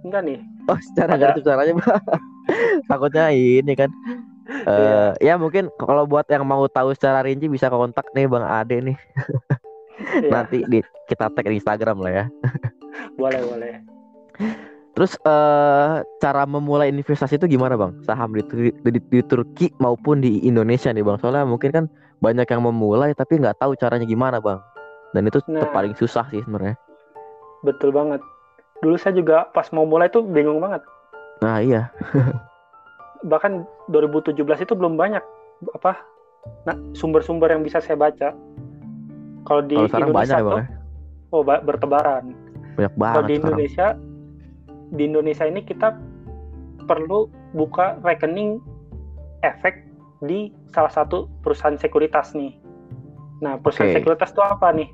enggak 0.01 0.21
nih? 0.25 0.39
Oh 0.65 0.77
secara 0.81 1.13
Ada- 1.13 1.37
nggak 1.37 1.45
caranya 1.45 1.73
bang. 1.77 2.01
Takutnya 2.89 3.25
ini 3.29 3.73
kan. 3.73 3.89
Eh 4.51 5.11
ya 5.21 5.37
mungkin 5.37 5.69
kalau 5.77 6.09
buat 6.09 6.25
yang 6.27 6.45
mau 6.45 6.65
tahu 6.65 6.93
secara 6.93 7.21
rinci 7.21 7.45
bisa 7.45 7.69
kontak 7.69 8.09
nih 8.13 8.25
Bang 8.25 8.45
Ade 8.45 8.81
nih. 8.81 8.97
Iya, 10.01 10.29
Nanti 10.33 10.65
di, 10.65 10.81
kita 11.05 11.29
tag 11.29 11.45
di 11.45 11.61
Instagram 11.61 12.01
lah 12.01 12.11
ya. 12.11 12.25
Boleh 13.15 13.41
boleh. 13.43 13.73
Terus 14.91 15.15
eh 15.17 15.95
cara 16.19 16.43
memulai 16.43 16.91
investasi 16.91 17.39
itu 17.39 17.47
gimana 17.47 17.79
Bang? 17.79 18.03
Saham 18.03 18.35
di, 18.35 18.43
di, 18.83 18.99
di 18.99 19.19
Turki 19.23 19.71
maupun 19.79 20.19
di 20.19 20.43
Indonesia 20.43 20.91
nih 20.91 21.01
Bang. 21.01 21.17
Soalnya 21.17 21.47
mungkin 21.47 21.71
kan 21.71 21.85
banyak 22.19 22.45
yang 22.45 22.61
memulai 22.61 23.15
tapi 23.15 23.39
nggak 23.39 23.57
tahu 23.57 23.73
caranya 23.79 24.03
gimana 24.03 24.37
Bang. 24.37 24.59
Dan 25.11 25.27
itu 25.27 25.39
Nah. 25.47 25.67
paling 25.71 25.95
susah 25.95 26.27
sih 26.29 26.43
sebenarnya. 26.43 26.75
Betul 27.63 27.91
banget. 27.91 28.19
Dulu 28.81 28.95
saya 28.95 29.13
juga 29.13 29.47
pas 29.51 29.67
mau 29.71 29.85
mulai 29.85 30.07
tuh 30.07 30.23
bingung 30.23 30.59
banget. 30.59 30.83
Nah 31.39 31.59
iya. 31.59 31.87
Bahkan 33.31 33.63
2017 33.87 34.35
itu 34.59 34.73
belum 34.73 34.97
banyak 34.97 35.21
apa 35.77 35.93
nah, 36.65 36.73
sumber-sumber 36.91 37.47
yang 37.47 37.61
bisa 37.61 37.77
saya 37.77 37.95
baca. 37.95 38.33
Kalau 39.41 39.61
di 39.63 39.77
Kalau 39.77 39.87
sekarang 39.87 40.09
banyak 40.09 40.27
Indonesia 40.27 40.37
ya 40.37 40.43
Bang. 40.43 40.51
tuh, 40.51 40.59
ya? 40.59 40.65
oh 41.31 41.41
ba- 41.41 41.63
bertebaran. 41.63 42.23
Banyak 42.81 42.93
Kalau 42.97 43.01
banget 43.05 43.21
di 43.21 43.35
sekarang. 43.37 43.45
Indonesia 43.53 43.87
di 44.91 45.03
Indonesia 45.05 45.45
ini 45.45 45.61
kita 45.61 45.89
perlu 46.89 47.29
buka 47.53 48.01
rekening 48.01 48.57
efek 49.45 49.85
di 50.25 50.49
salah 50.73 50.89
satu 50.89 51.29
perusahaan 51.45 51.77
sekuritas 51.77 52.33
nih. 52.33 52.57
Nah, 53.41 53.57
perusahaan 53.61 53.93
Oke. 53.93 54.01
sekuritas 54.01 54.33
itu 54.33 54.41
apa 54.41 54.73
nih? 54.73 54.89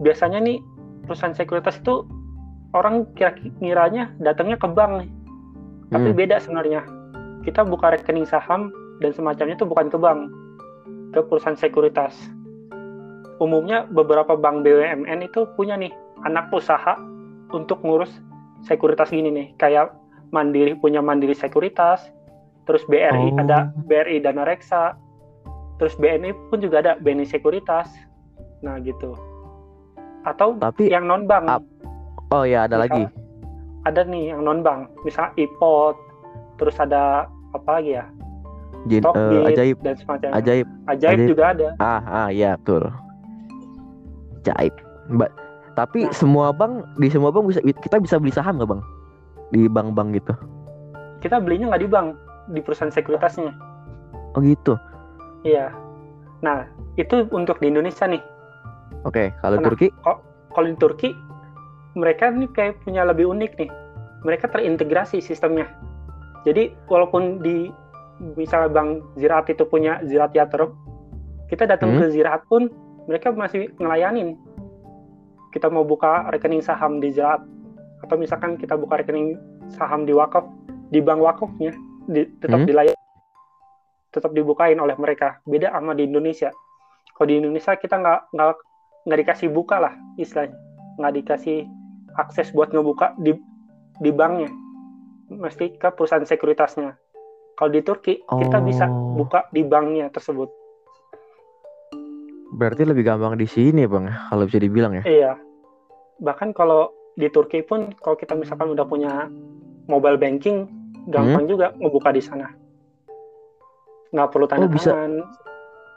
Biasanya 0.00 0.40
nih 0.40 0.60
perusahaan 1.04 1.36
sekuritas 1.36 1.76
itu 1.80 2.04
orang 2.72 3.08
kira-kiranya 3.16 4.12
datangnya 4.20 4.56
ke 4.56 4.68
bank 4.68 5.04
nih. 5.04 5.10
Tapi 5.92 6.08
Hmm. 6.12 6.18
beda 6.18 6.36
sebenarnya. 6.40 6.82
Kita 7.44 7.62
buka 7.62 7.94
rekening 7.94 8.26
saham 8.26 8.72
dan 8.98 9.14
semacamnya 9.14 9.54
itu 9.54 9.68
bukan 9.68 9.86
ke 9.92 9.96
bank, 10.00 10.32
ke 11.14 11.20
perusahaan 11.22 11.56
sekuritas. 11.56 12.12
Umumnya 13.38 13.84
beberapa 13.88 14.34
bank 14.34 14.64
BUMN 14.64 15.20
itu 15.24 15.44
punya 15.54 15.76
nih 15.76 15.92
anak 16.26 16.50
usaha 16.50 16.98
untuk 17.50 17.78
ngurus 17.80 18.10
sekuritas 18.62 19.08
gini 19.08 19.30
nih, 19.30 19.48
kayak 19.56 19.94
Mandiri 20.34 20.74
punya 20.74 20.98
Mandiri 20.98 21.32
Sekuritas, 21.32 22.02
terus 22.66 22.82
BRI 22.84 23.30
Oh. 23.30 23.38
ada 23.38 23.70
BRI 23.86 24.18
Dana 24.18 24.42
Reksa, 24.42 24.98
terus 25.78 25.94
BNI 25.94 26.34
pun 26.50 26.58
juga 26.58 26.82
ada 26.82 26.92
BNI 26.98 27.22
Sekuritas. 27.22 27.86
Nah, 28.58 28.82
gitu. 28.82 29.14
Atau 30.26 30.58
Tapi 30.58 30.90
yang 30.90 31.06
non 31.06 31.30
bank. 31.30 31.46
oh 32.34 32.42
ya 32.42 32.66
ada 32.66 32.74
Misal- 32.76 32.82
lagi. 32.90 33.02
ada 33.86 34.00
nih 34.02 34.34
yang 34.34 34.42
non 34.42 34.66
bank, 34.66 34.90
misalnya 35.06 35.30
iPod, 35.38 35.94
terus 36.58 36.74
ada 36.76 37.30
apa 37.54 37.70
lagi 37.78 37.94
ya? 37.94 38.04
Jin, 38.86 39.02
Talkbit 39.02 39.46
ajaib, 39.46 39.76
dan 39.82 39.94
semacamnya. 39.94 40.34
ajaib. 40.34 40.66
Ajaib 40.86 41.18
ajaib. 41.22 41.28
juga 41.30 41.44
ada. 41.54 41.68
Ah, 41.78 42.02
ah 42.02 42.28
iya 42.30 42.58
betul. 42.58 42.82
Ajaib. 44.42 44.74
Mbak, 45.06 45.30
tapi 45.76 46.08
Nah. 46.08 46.14
semua 46.16 46.50
bank 46.50 46.96
di 46.96 47.12
semua 47.12 47.28
bank 47.28 47.52
bisa 47.52 47.60
kita 47.60 48.00
bisa 48.00 48.16
beli 48.16 48.32
saham 48.32 48.56
nggak 48.56 48.70
bang? 48.72 48.82
Di 49.52 49.60
bank-bank 49.68 50.08
gitu. 50.16 50.32
Kita 51.20 51.38
belinya 51.38 51.70
nggak 51.70 51.82
di 51.84 51.88
bank, 51.88 52.08
di 52.50 52.60
perusahaan 52.64 52.90
sekuritasnya. 52.90 53.52
Oh 54.34 54.40
gitu. 54.40 54.74
Iya. 55.44 55.70
Nah, 56.40 56.66
itu 56.96 57.28
untuk 57.30 57.60
di 57.60 57.70
Indonesia 57.70 58.04
nih. 58.04 58.20
Oke, 59.04 59.30
kalau 59.38 59.60
Nah. 59.60 59.68
Turki, 59.70 59.88
Kalau 60.50 60.72
di 60.72 60.78
Turki, 60.80 61.12
mereka 61.92 62.32
nih 62.32 62.48
kayak 62.48 62.80
punya 62.80 63.04
lebih 63.04 63.28
unik 63.28 63.60
nih. 63.60 63.68
Mereka 64.24 64.48
terintegrasi 64.48 65.20
sistemnya. 65.20 65.68
Jadi, 66.48 66.72
walaupun 66.88 67.44
di 67.44 67.68
misalnya 68.40 68.72
Bank 68.72 69.04
Ziraat 69.20 69.52
itu 69.52 69.68
punya 69.68 70.00
Ziraat 70.08 70.32
Yatırım, 70.32 70.72
kita 71.52 71.68
datang 71.68 71.92
Hmm. 71.92 72.00
ke 72.00 72.04
Ziraat 72.08 72.40
pun 72.48 72.72
mereka 73.04 73.36
masih 73.36 73.68
ngelayanin. 73.76 74.40
Kita 75.56 75.72
mau 75.72 75.88
buka 75.88 76.28
rekening 76.28 76.60
saham 76.60 77.00
di 77.00 77.16
Ziraat 77.16 77.40
atau 78.04 78.20
misalkan 78.20 78.60
kita 78.60 78.76
buka 78.76 79.00
rekening 79.00 79.40
saham 79.72 80.04
di 80.04 80.12
wakaf 80.12 80.44
di 80.92 81.00
bank 81.00 81.24
wakafnya 81.24 81.72
di, 82.04 82.28
tetap 82.44 82.60
Hmm. 82.60 82.68
dilayani 82.68 83.00
tetap 84.12 84.36
dibukain 84.36 84.76
oleh 84.76 84.92
mereka 85.00 85.40
beda 85.48 85.72
sama 85.72 85.96
di 85.96 86.04
Indonesia 86.04 86.52
kalau 87.16 87.32
di 87.32 87.40
Indonesia 87.40 87.72
kita 87.72 87.96
nggak 87.96 88.20
nggak 88.36 88.48
nggak 89.08 89.18
dikasih 89.24 89.48
buka 89.48 89.80
lah 89.80 89.96
istilahnya 90.20 90.52
nggak 91.00 91.12
dikasih 91.24 91.64
akses 92.20 92.52
buat 92.52 92.68
ngebuka 92.68 93.16
di 93.16 93.32
di 93.98 94.12
banknya 94.12 94.52
mesti 95.32 95.72
ke 95.74 95.88
perusahaan 95.88 96.22
sekuritasnya 96.22 97.00
kalau 97.56 97.72
di 97.72 97.80
Turki 97.80 98.20
kita 98.20 98.60
bisa 98.60 98.84
Oh. 98.92 99.24
buka 99.24 99.48
di 99.50 99.64
banknya 99.64 100.12
tersebut 100.12 100.52
Berarti 102.46 102.86
lebih 102.86 103.02
gampang 103.04 103.34
di 103.36 103.44
sini 103.44 103.84
bang, 103.84 104.06
kalau 104.30 104.46
bisa 104.46 104.62
dibilang 104.62 104.94
ya. 104.96 105.04
Iya. 105.04 105.32
Bahkan 106.18 106.52
kalau 106.52 106.92
di 107.16 107.28
Turki 107.28 107.60
pun 107.60 107.92
kalau 108.00 108.16
kita 108.16 108.36
misalkan 108.36 108.72
udah 108.72 108.84
punya 108.84 109.28
mobile 109.88 110.16
banking, 110.16 110.68
gampang 111.08 111.46
juga 111.46 111.72
ngebuka 111.76 112.12
di 112.12 112.20
sana. 112.20 112.52
Nggak 114.12 114.28
perlu 114.32 114.46
tanda 114.48 114.66
Oh, 114.66 114.72
bisa. 114.72 114.92
tangan, 114.92 115.12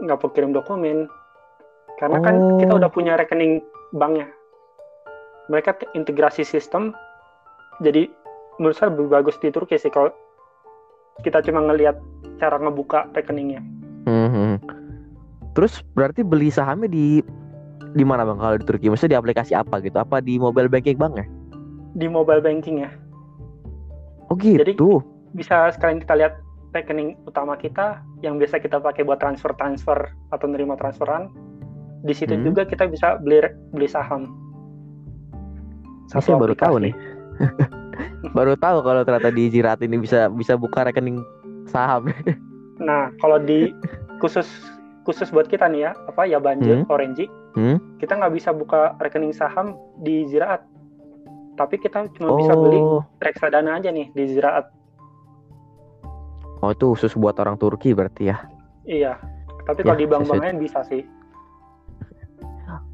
nggak 0.04 0.18
perlu 0.20 0.32
kirim 0.34 0.52
dokumen. 0.52 0.98
Karena 2.00 2.18
kan 2.24 2.36
Oh. 2.40 2.60
kita 2.60 2.74
udah 2.80 2.90
punya 2.90 3.20
rekening 3.20 3.60
banknya. 3.92 4.28
Mereka 5.50 5.82
te- 5.82 5.92
integrasi 5.98 6.46
sistem, 6.46 6.94
jadi 7.82 8.08
menurut 8.62 8.78
saya 8.78 8.94
lebih 8.94 9.10
bagus 9.10 9.36
di 9.42 9.50
Turki 9.50 9.76
sih 9.76 9.90
kalau 9.90 10.14
kita 11.20 11.44
cuma 11.44 11.60
ngelihat 11.60 12.00
cara 12.40 12.56
ngebuka 12.56 13.12
rekeningnya. 13.12 13.60
Mhm. 14.08 14.64
Terus 15.58 15.84
berarti 15.92 16.24
beli 16.24 16.48
sahamnya 16.48 16.88
di 16.88 17.20
di 17.94 18.04
mana 18.06 18.26
bang 18.26 18.38
kalau 18.38 18.56
di 18.58 18.66
Turki? 18.66 18.88
Maksudnya 18.90 19.18
di 19.18 19.20
aplikasi 19.20 19.54
apa 19.58 19.82
gitu? 19.82 19.98
Apa 19.98 20.22
di 20.22 20.38
mobile 20.38 20.70
banking 20.70 20.98
bang 20.98 21.14
ya? 21.18 21.26
Di 21.98 22.08
mobile 22.10 22.42
banking 22.42 22.86
ya. 22.86 22.92
Oh 24.30 24.38
gitu. 24.38 24.62
Jadi- 24.62 24.78
bisa 25.30 25.70
sekalian 25.70 26.02
kita 26.02 26.18
lihat 26.18 26.34
rekening 26.74 27.18
utama 27.26 27.54
kita 27.54 28.02
yang 28.22 28.38
biasa 28.38 28.62
kita 28.62 28.78
pakai 28.82 29.06
buat 29.06 29.18
transfer 29.22 29.54
transfer 29.58 30.10
atau 30.34 30.46
nerima 30.50 30.78
transferan 30.78 31.30
di 32.02 32.14
situ 32.14 32.34
Hmm. 32.34 32.46
juga 32.46 32.66
kita 32.66 32.90
bisa 32.90 33.18
beli 33.22 33.42
beli 33.74 33.90
saham 33.90 34.30
saya 36.10 36.38
baru 36.42 36.58
tahu 36.58 36.82
nih. 36.82 36.94
baru 38.38 38.58
tahu 38.58 38.82
kalau 38.82 39.02
ternyata 39.06 39.30
di 39.30 39.50
Jirat 39.54 39.82
ini 39.86 40.02
bisa 40.02 40.30
bisa 40.34 40.58
buka 40.58 40.86
rekening 40.90 41.22
saham. 41.70 42.10
nah 42.82 43.14
kalau 43.22 43.38
di 43.38 43.70
khusus 44.18 44.50
khusus 45.06 45.30
buat 45.30 45.46
kita 45.46 45.70
nih 45.70 45.90
ya 45.90 45.92
apa 46.10 46.26
ya 46.26 46.42
banjir 46.42 46.82
orange 46.90 47.30
Hmm. 47.52 47.78
kita 47.98 48.14
nggak 48.14 48.32
bisa 48.32 48.50
buka 48.52 48.94
rekening 48.98 49.32
saham 49.32 49.74
di 49.98 50.26
Ziraat 50.26 50.62
tapi 51.56 51.76
kita 51.76 52.08
cuma 52.14 52.32
bisa 52.34 52.54
beli 52.54 52.78
Oh, 52.78 53.02
reksadana 53.18 53.76
aja 53.76 53.90
nih 53.90 54.08
di 54.10 54.24
Ziraat 54.28 54.70
oh 56.60 56.70
itu 56.70 56.86
khusus 56.90 57.14
buat 57.14 57.36
orang 57.36 57.56
Turki 57.56 57.92
berarti 57.92 58.28
ya? 58.28 58.38
iya 58.84 59.18
tapi 59.64 59.82
kalau 59.82 59.94
Ya, 59.94 60.00
di 60.00 60.08
bank-bank 60.08 60.40
lain 60.40 60.58
bisa 60.58 60.82
sih 60.84 61.02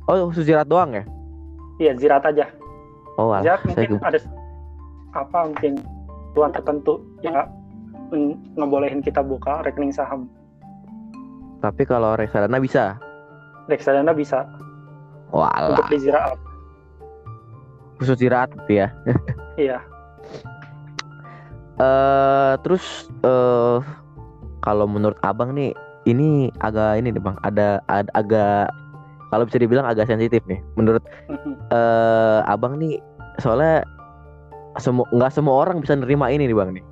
Oh 0.05 0.29
khusus 0.29 0.45
Jirat 0.45 0.65
doang 0.65 0.93
ya? 0.93 1.03
iya 1.77 1.91
Ziraat 1.93 2.23
aja 2.23 2.47
Oh 3.15 3.29
alah, 3.29 3.43
saya 3.43 3.57
mungkin 3.65 3.89
ke- 3.93 4.05
ada 4.05 4.19
apa 5.13 5.37
mungkin 5.45 5.73
tuan 6.31 6.51
tertentu 6.51 6.93
yang 7.21 7.31
nggak 7.33 7.47
ngebolehin 8.53 8.99
kita 8.99 9.19
buka 9.19 9.63
rekening 9.63 9.89
saham. 9.89 10.27
tapi 11.57 11.81
kalau 11.81 12.13
reksadana 12.13 12.59
bisa. 12.59 12.99
Reksadana 13.65 14.11
bisa 14.11 14.45
Walah, 15.29 15.73
untuk 15.73 15.89
di 15.89 15.97
Ziraat. 15.99 16.37
khusus 17.95 18.17
Jirat 18.17 18.49
gitu 18.63 18.83
ya. 18.83 18.87
Iya. 19.55 19.79
Eh 21.75 22.53
terus 22.61 22.83
eh 23.21 23.77
kalau 24.59 24.83
menurut 24.85 25.15
abang 25.21 25.51
nih 25.51 25.71
ini 26.03 26.47
agak 26.59 26.99
ini 26.99 27.11
nih 27.11 27.19
bang 27.19 27.35
ada, 27.41 27.79
ada 27.87 28.07
agak 28.13 28.67
kalau 29.27 29.43
bisa 29.43 29.57
dibilang 29.57 29.83
agak 29.83 30.05
sensitif 30.05 30.39
nih 30.45 30.59
menurut 30.75 31.03
eh 31.71 32.39
abang 32.45 32.77
nih 32.77 32.99
soalnya 33.37 33.83
semua 34.77 35.07
nggak 35.09 35.31
semua 35.31 35.55
orang 35.57 35.79
bisa 35.79 35.95
nerima 35.95 36.27
ini 36.27 36.47
nih 36.47 36.55
bang 36.55 36.69
nih. 36.75 36.83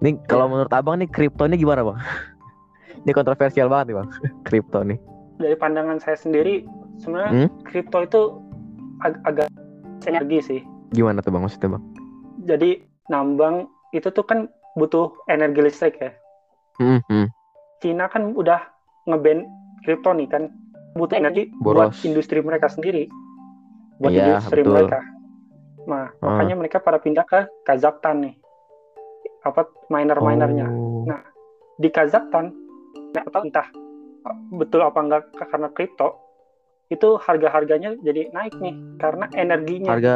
Nih 0.00 0.12
kalau 0.26 0.46
Iya. 0.46 0.52
menurut 0.54 0.72
abang 0.72 0.96
nih 0.98 1.10
kripto 1.10 1.46
ini 1.46 1.54
gimana 1.54 1.82
bang? 1.82 1.98
ini 3.04 3.10
kontroversial 3.10 3.66
banget 3.66 3.90
nih 3.90 3.96
bang 3.98 4.08
kripto 4.46 4.80
nih. 4.82 4.98
Dari 5.34 5.54
pandangan 5.54 5.98
saya 5.98 6.14
sendiri 6.14 6.62
sebenarnya 6.96 7.30
Hmm? 7.44 7.50
kripto 7.62 7.98
itu 8.00 8.20
ag- 9.00 9.22
agak 9.24 9.50
energi 10.04 10.38
sih. 10.40 10.60
Gimana 10.90 11.18
tuh 11.18 11.30
bang 11.30 11.42
maksudnya 11.42 11.74
bang? 11.74 11.84
Jadi 12.44 12.70
nambang 13.06 13.56
itu 13.90 14.08
tuh 14.08 14.22
kan 14.22 14.46
butuh 14.74 15.10
energi 15.26 15.60
listrik 15.60 15.98
ya. 15.98 16.10
Hmm, 16.76 17.02
hmm. 17.04 17.26
Cina 17.78 18.06
kan 18.06 18.32
udah 18.32 18.62
ngeban 19.04 19.46
kripto 19.80 20.10
nih 20.10 20.26
kan 20.26 20.50
butuh 20.94 21.14
energi 21.14 21.50
buat 21.58 21.90
Boros. 21.90 22.02
industri 22.02 22.38
mereka 22.38 22.66
sendiri. 22.66 23.10
Buat 23.98 24.12
Iya, 24.12 24.22
industri 24.28 24.62
betul. 24.62 24.74
mereka. 24.76 24.98
Nah, 25.84 26.06
Ah. 26.16 26.26
makanya 26.32 26.54
mereka 26.56 26.78
pada 26.78 26.96
pindah 26.96 27.22
ke 27.22 27.44
Kazakhstan 27.62 28.22
nih. 28.22 28.34
Apa 29.42 29.68
miner-minernya. 29.88 30.66
Oh. 30.66 31.04
Nah, 31.04 31.20
di 31.76 31.88
Kazakhstan 31.88 32.54
nggak 33.12 33.26
tahu 33.28 33.42
entah 33.44 33.68
betul 34.50 34.80
apa 34.80 34.98
enggak 34.98 35.22
karena 35.36 35.68
kripto 35.68 36.16
itu 36.88 37.16
harga-harganya 37.16 37.96
jadi 38.00 38.28
naik 38.30 38.56
nih 38.56 38.72
karena 38.96 39.28
energinya 39.34 39.90
harga 39.92 40.14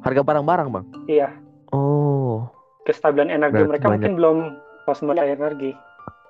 harga 0.00 0.20
barang-barang 0.22 0.68
bang. 0.70 0.86
iya 1.06 1.28
Oh. 1.70 2.46
kestabilan 2.84 3.26
energi 3.28 3.56
Berarti 3.56 3.70
mereka 3.70 3.84
banyak. 3.84 3.94
mungkin 3.96 4.12
belum 4.14 4.36
pas 4.84 4.94
sumber 4.94 5.16
energi 5.16 5.72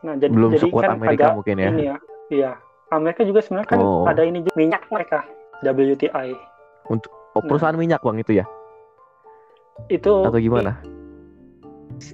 nah 0.00 0.14
jadi 0.14 0.32
Belum 0.32 0.50
jadi 0.52 0.68
kan 0.70 0.90
Amerika 0.94 1.26
mungkin 1.32 1.56
ya. 1.58 1.68
ini 1.68 1.82
ya 1.84 1.96
iya 2.30 2.50
Amerika 2.88 3.24
juga 3.24 3.40
sebenarnya 3.42 3.68
kan 3.68 3.78
Oh. 3.80 4.04
ada 4.06 4.22
ini 4.22 4.40
juga, 4.40 4.54
minyak 4.54 4.84
mereka 4.88 5.24
WTI 5.62 6.32
Oh, 7.34 7.42
perusahaan 7.42 7.74
minyak 7.74 8.00
bang 8.00 8.16
itu 8.16 8.32
ya? 8.34 8.46
itu 9.88 10.12
Atau 10.22 10.38
gimana? 10.38 10.78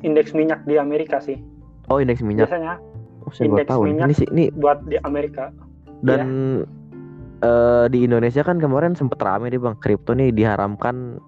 indeks 0.01 0.33
minyak 0.33 0.65
di 0.65 0.75
Amerika 0.75 1.21
sih 1.21 1.37
Oh 1.87 1.99
indeks 1.99 2.19
minyak. 2.21 2.49
biasanya 2.49 2.81
Oh, 3.31 3.35
saya 3.39 3.47
indeks 3.47 3.71
tahu 3.71 3.83
nih. 3.87 3.91
minyak. 3.95 4.07
Ini 4.11 4.15
sih 4.19 4.29
ini 4.35 4.45
buat 4.59 4.79
di 4.91 4.99
Amerika 5.07 5.55
dan 6.03 6.23
eh, 7.47 7.87
di 7.87 7.99
Indonesia 8.03 8.43
kan 8.43 8.59
kemarin 8.59 8.99
sempet 8.99 9.23
rame 9.23 9.47
nih 9.55 9.63
bang 9.63 9.77
kripto 9.79 10.13
nih 10.19 10.35
diharamkan 10.35 11.23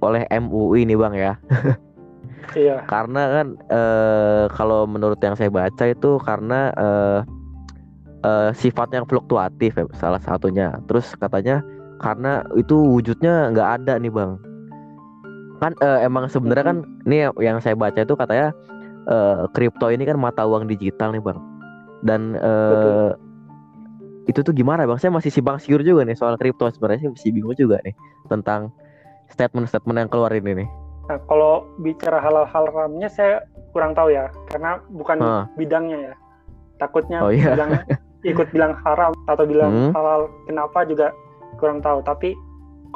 oleh 0.00 0.24
MUI 0.32 0.88
nih 0.88 0.96
bang 0.96 1.14
ya. 1.14 1.32
iya 2.56 2.80
Karena 2.88 3.22
kan 3.40 3.46
eh, 3.68 4.44
kalau 4.56 4.88
menurut 4.88 5.20
yang 5.20 5.36
saya 5.36 5.52
baca 5.52 5.84
itu 5.84 6.16
karena 6.24 6.72
eh, 6.72 7.20
eh, 8.24 8.50
sifatnya 8.56 9.04
yang 9.04 9.08
fluktuatif 9.08 9.76
ya 9.76 9.84
salah 10.00 10.22
satunya. 10.24 10.80
Terus 10.88 11.12
katanya 11.20 11.60
karena 12.00 12.40
itu 12.56 12.72
wujudnya 12.72 13.52
nggak 13.52 13.68
ada 13.84 14.00
nih 14.00 14.08
bang. 14.08 14.40
Kan 15.60 15.76
eh, 15.84 16.08
emang 16.08 16.32
sebenarnya 16.32 16.64
kan 16.72 16.78
ini 17.04 17.28
yang 17.36 17.60
saya 17.60 17.76
baca 17.76 18.00
itu 18.00 18.16
katanya 18.16 18.56
eh, 19.08 19.44
kripto 19.52 19.88
ini 19.92 20.04
kan 20.04 20.16
mata 20.16 20.44
uang 20.44 20.68
digital 20.68 21.12
nih 21.12 21.22
bang. 21.22 21.38
Dan 22.04 22.36
eh, 22.36 23.10
itu 24.28 24.40
tuh 24.40 24.52
gimana 24.56 24.88
bang? 24.88 24.96
Saya 25.00 25.12
masih 25.12 25.28
simpang 25.32 25.60
siur 25.60 25.84
juga 25.84 26.04
nih 26.04 26.16
soal 26.16 26.36
kripto 26.40 26.68
sebenarnya 26.72 27.08
saya 27.08 27.12
masih 27.12 27.30
bingung 27.32 27.56
juga 27.56 27.80
nih 27.84 27.94
tentang 28.28 28.72
statement-statement 29.32 29.98
yang 30.00 30.10
keluar 30.12 30.32
ini 30.32 30.64
nih. 30.64 30.68
Nah, 31.04 31.20
kalau 31.28 31.68
bicara 31.84 32.16
halal 32.16 32.48
haramnya 32.48 33.12
saya 33.12 33.44
kurang 33.76 33.92
tahu 33.92 34.08
ya, 34.14 34.32
karena 34.48 34.80
bukan 34.88 35.20
Hah. 35.20 35.44
bidangnya 35.60 36.12
ya. 36.12 36.14
Takutnya 36.80 37.20
Oh, 37.20 37.28
iya. 37.28 37.52
bilang 37.52 37.70
ikut 38.24 38.48
bilang 38.56 38.72
haram 38.84 39.12
atau 39.28 39.44
bilang 39.44 39.72
Hmm. 39.72 39.92
halal, 39.92 40.32
kenapa 40.48 40.88
juga 40.88 41.12
kurang 41.60 41.84
tahu. 41.84 42.00
Tapi 42.08 42.32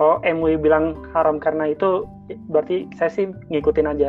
kalau 0.00 0.24
MUI 0.24 0.56
bilang 0.56 0.96
haram 1.12 1.36
karena 1.36 1.68
itu, 1.68 2.08
berarti 2.48 2.88
saya 2.96 3.12
sih 3.12 3.28
ngikutin 3.52 3.88
aja. 3.92 4.08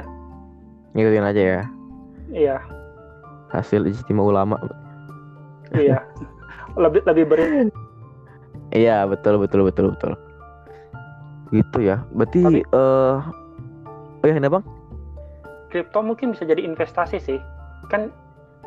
Ngikutin 0.95 1.25
aja 1.27 1.41
ya 1.41 1.61
Iya, 2.29 2.61
hasil 3.49 3.85
ijtima 3.85 4.21
ulama. 4.21 4.55
iya. 5.73 6.01
lebih 6.77 7.01
lebih 7.09 7.25
beri 7.25 7.45
Iya 8.69 9.05
betul 9.05 9.41
betul 9.41 9.65
betul 9.65 9.93
betul. 9.93 10.13
Gitu 11.49 11.77
ya. 11.81 12.05
Berarti 12.13 12.41
Tapi- 12.45 12.65
eh 12.65 13.17
oh 14.21 14.27
ya 14.27 14.37
bang? 14.39 14.65
kripto 15.69 16.01
mungkin 16.01 16.33
bisa 16.33 16.45
jadi 16.45 16.61
investasi 16.61 17.17
sih. 17.17 17.37
Kan 17.89 18.13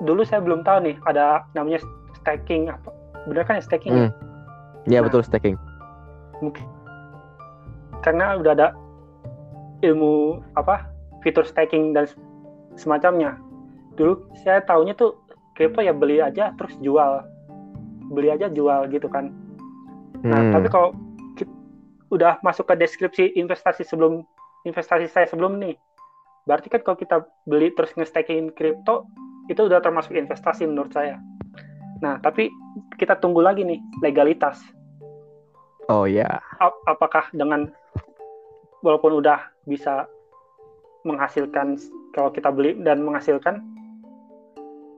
dulu 0.02 0.22
saya 0.22 0.42
belum 0.42 0.62
tahu 0.62 0.82
nih 0.82 0.96
ada 1.06 1.46
namanya 1.54 1.78
staking 2.14 2.66
apa. 2.66 2.90
Bener 3.30 3.46
kan 3.46 3.58
ya 3.58 3.62
staking? 3.62 3.92
ya? 3.94 3.98
Hmm. 4.06 4.12
Iya 4.84 4.98
Nah. 4.98 5.06
betul 5.06 5.22
staking. 5.22 5.54
mungkin 6.42 6.66
karena 8.02 8.34
udah 8.34 8.50
ada 8.50 8.68
ilmu 9.78 10.42
apa 10.58 10.90
fitur 11.22 11.46
staking 11.46 11.94
dan 11.94 12.10
semacamnya 12.74 13.38
dulu 13.98 14.24
saya 14.42 14.64
tahunya 14.64 14.96
tuh 14.96 15.18
kripto 15.56 15.84
ya 15.84 15.92
beli 15.92 16.18
aja 16.22 16.52
terus 16.56 16.72
jual 16.80 17.22
beli 18.12 18.32
aja 18.32 18.48
jual 18.48 18.88
gitu 18.88 19.08
kan 19.08 19.32
nah 20.22 20.38
Hmm. 20.38 20.54
tapi 20.54 20.68
kalau 20.70 20.88
udah 22.12 22.36
masuk 22.44 22.68
ke 22.68 22.76
deskripsi 22.76 23.24
investasi 23.40 23.88
sebelum 23.88 24.20
investasi 24.68 25.08
saya 25.08 25.24
sebelum 25.24 25.56
nih. 25.56 25.80
Berarti 26.44 26.68
kan 26.68 26.84
kalau 26.84 26.98
kita 27.00 27.24
beli 27.48 27.72
terus 27.72 27.96
nge-staking 27.96 28.52
kripto 28.52 29.08
itu 29.48 29.64
udah 29.64 29.80
termasuk 29.80 30.12
investasi 30.12 30.68
menurut 30.68 30.92
saya. 30.92 31.16
Nah, 32.04 32.20
tapi 32.20 32.52
kita 33.00 33.16
tunggu 33.16 33.40
lagi 33.40 33.64
nih 33.64 33.80
legalitas. 34.04 34.60
Oh 35.88 36.04
ya. 36.04 36.28
Ap- 36.60 36.82
apakah 36.84 37.32
dengan 37.32 37.72
walaupun 38.84 39.24
udah 39.24 39.40
bisa 39.64 40.04
menghasilkan 41.08 41.80
kalau 42.12 42.28
kita 42.28 42.52
beli 42.52 42.76
dan 42.84 43.02
menghasilkan 43.02 43.64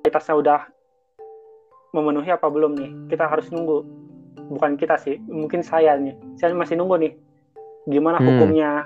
legalitasnya 0.05 0.37
udah 0.37 0.61
memenuhi 1.97 2.29
apa 2.29 2.45
belum 2.53 2.77
nih? 2.77 2.91
Kita 3.09 3.25
harus 3.25 3.49
nunggu. 3.49 3.81
Bukan 4.53 4.77
kita 4.77 5.01
sih, 5.01 5.17
mungkin 5.25 5.65
saya 5.65 5.97
nih. 5.97 6.13
Saya 6.37 6.53
masih 6.53 6.77
nunggu 6.77 7.01
nih. 7.01 7.13
Gimana 7.89 8.21
Hmm. 8.21 8.29
hukumnya 8.29 8.85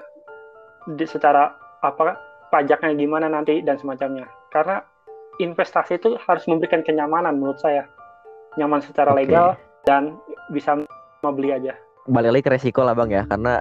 di, 0.87 1.03
secara 1.11 1.51
apa 1.83 2.15
pajaknya 2.55 2.95
gimana 2.95 3.27
nanti 3.27 3.59
dan 3.67 3.75
semacamnya. 3.75 4.31
Karena 4.55 4.79
investasi 5.43 5.99
itu 5.99 6.15
harus 6.23 6.47
memberikan 6.47 6.87
kenyamanan 6.87 7.35
menurut 7.35 7.59
saya. 7.59 7.83
Nyaman 8.55 8.79
secara 8.79 9.11
Oke. 9.11 9.27
legal 9.27 9.59
dan 9.83 10.15
bisa 10.55 10.79
mau 11.27 11.35
beli 11.35 11.51
aja. 11.51 11.75
Balik 12.07 12.31
lagi 12.31 12.45
ke 12.47 12.53
resiko 12.55 12.87
lah 12.87 12.95
bang 12.95 13.11
ya, 13.11 13.23
karena 13.27 13.59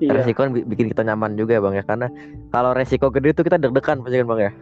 Iya, 0.00 0.24
resiko 0.24 0.42
kan 0.42 0.50
bi- 0.50 0.64
bikin 0.66 0.88
kita 0.88 1.04
nyaman 1.04 1.36
juga 1.36 1.54
ya 1.54 1.62
bang 1.62 1.74
ya, 1.78 1.84
karena 1.84 2.08
kalau 2.48 2.72
resiko 2.72 3.12
gede 3.12 3.30
itu 3.30 3.44
kita 3.44 3.60
deg-degan 3.60 4.00
pasti 4.00 4.16
kan 4.18 4.26
bang 4.26 4.40
ya. 4.40 4.52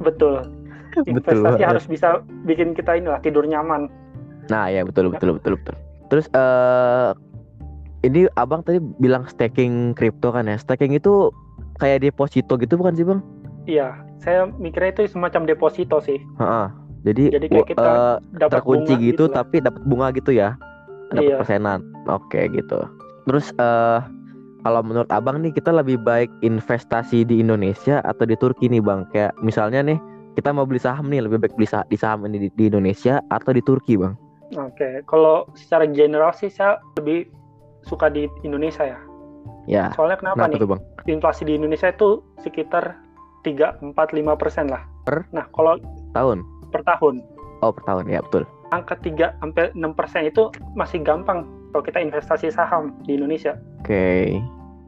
betul. 0.00 0.61
Betul 1.08 1.12
Investasi 1.40 1.42
banget. 1.56 1.68
harus 1.68 1.84
bisa 1.86 2.08
bikin 2.42 2.72
kita 2.72 2.94
inilah 2.94 3.18
tidur 3.18 3.42
nyaman. 3.42 3.88
Nah 4.46 4.66
ya 4.66 4.82
betul 4.82 5.08
betul 5.08 5.36
betul 5.36 5.56
betul. 5.56 5.74
Terus 6.08 6.26
eh 6.30 7.10
ini 8.02 8.26
abang 8.34 8.60
tadi 8.60 8.76
bilang 8.98 9.24
staking 9.24 9.92
kripto 9.92 10.28
kan 10.28 10.44
ya, 10.44 10.56
staking 10.56 10.90
itu 10.90 11.30
kayak 11.78 12.02
deposito 12.02 12.54
gitu 12.56 12.74
bukan 12.74 12.92
sih 12.92 13.02
bang? 13.02 13.20
Iya, 13.62 13.94
saya 14.18 14.50
mikirnya 14.52 14.90
itu 14.92 15.08
semacam 15.08 15.46
deposito 15.46 15.98
sih. 15.98 16.18
Heeh. 16.36 16.66
Jadi, 17.02 17.24
Jadi 17.30 17.46
kayak 17.48 17.66
kita 17.68 17.82
eh, 17.82 18.16
Dapat 18.36 18.50
terkunci 18.52 18.92
bunga 18.92 19.02
gitu 19.04 19.24
lah. 19.24 19.34
tapi 19.36 19.56
dapat 19.58 19.82
bunga 19.82 20.06
gitu 20.12 20.30
ya 20.30 20.54
dapat 21.10 21.26
Iya. 21.26 21.36
persenan 21.36 21.80
oke 22.06 22.40
gitu 22.48 22.78
terus 23.22 23.50
eh 23.52 24.00
kalau 24.62 24.80
menurut 24.80 25.10
abang 25.10 25.42
nih 25.42 25.50
kita 25.50 25.74
lebih 25.74 25.98
baik 25.98 26.30
investasi 26.40 27.22
di 27.22 27.42
Indonesia 27.42 27.98
atau 28.00 28.22
di 28.22 28.32
Turki 28.32 28.70
nih 28.70 28.78
bang 28.78 29.02
kayak 29.10 29.34
misalnya 29.38 29.82
nih 29.82 29.98
kita 30.36 30.50
mau 30.52 30.64
beli 30.64 30.80
saham 30.80 31.08
nih 31.12 31.24
lebih 31.24 31.42
baik 31.42 31.54
beli 31.56 31.68
saham 31.68 31.86
di 31.88 31.96
saham 31.98 32.24
ini 32.28 32.46
di, 32.46 32.48
di 32.56 32.64
Indonesia 32.72 33.20
atau 33.28 33.52
di 33.52 33.62
Turki 33.64 33.96
bang 33.96 34.14
Oke, 34.52 35.00
kalau 35.08 35.48
secara 35.56 35.88
general 35.88 36.36
sih 36.36 36.52
saya 36.52 36.76
lebih 37.00 37.24
suka 37.88 38.12
di 38.12 38.28
Indonesia 38.44 38.84
ya. 38.84 39.00
ya 39.64 39.84
Soalnya 39.96 40.20
kenapa, 40.20 40.44
kenapa 40.44 40.52
nih? 40.52 40.60
tuh 40.60 40.68
bang 40.76 40.80
Inflasi 41.08 41.42
di 41.48 41.56
Indonesia 41.56 41.88
itu 41.88 42.20
sekitar 42.44 43.00
3, 43.48 43.80
4, 43.80 43.96
5 43.96 44.36
persen 44.36 44.68
lah. 44.68 44.84
Per? 45.08 45.24
Nah, 45.32 45.48
kalau 45.56 45.80
tahun 46.12 46.44
per 46.68 46.84
tahun, 46.84 47.24
oh 47.64 47.72
per 47.72 47.82
tahun 47.88 48.12
ya 48.12 48.20
betul 48.28 48.44
angka 48.72 48.96
3 49.00 49.40
sampai 49.40 49.70
6 49.76 49.98
persen 49.98 50.22
itu 50.26 50.48
masih 50.74 51.00
gampang 51.04 51.44
kalau 51.72 51.84
kita 51.84 52.00
investasi 52.00 52.52
saham 52.52 52.92
di 53.08 53.16
Indonesia. 53.16 53.56
oke 53.84 54.36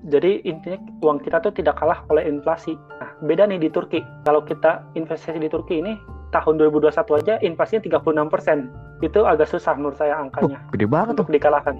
Jadi 0.04 0.44
intinya 0.44 0.76
uang 1.00 1.24
kita 1.24 1.40
tuh 1.40 1.52
tidak 1.56 1.80
kalah 1.80 2.04
oleh 2.12 2.28
inflasi. 2.28 2.76
Nah, 3.00 3.10
beda 3.24 3.48
nih 3.48 3.56
di 3.56 3.72
Turki. 3.72 4.04
Kalau 4.28 4.44
kita 4.44 4.84
investasi 4.92 5.40
di 5.40 5.48
Turki 5.48 5.80
ini 5.80 5.96
tahun 6.28 6.60
2021 6.60 6.92
aja 7.24 7.34
inflasinya 7.40 8.00
36 8.04 8.28
persen. 8.28 8.58
Itu 9.00 9.24
agak 9.24 9.48
susah 9.48 9.72
menurut 9.80 9.96
saya 9.96 10.20
oh, 10.20 10.28
angkanya 10.28 10.60
gede 10.76 10.84
banget 10.84 11.16
tuh 11.16 11.24
untuk 11.24 11.32
dikalahkan. 11.32 11.76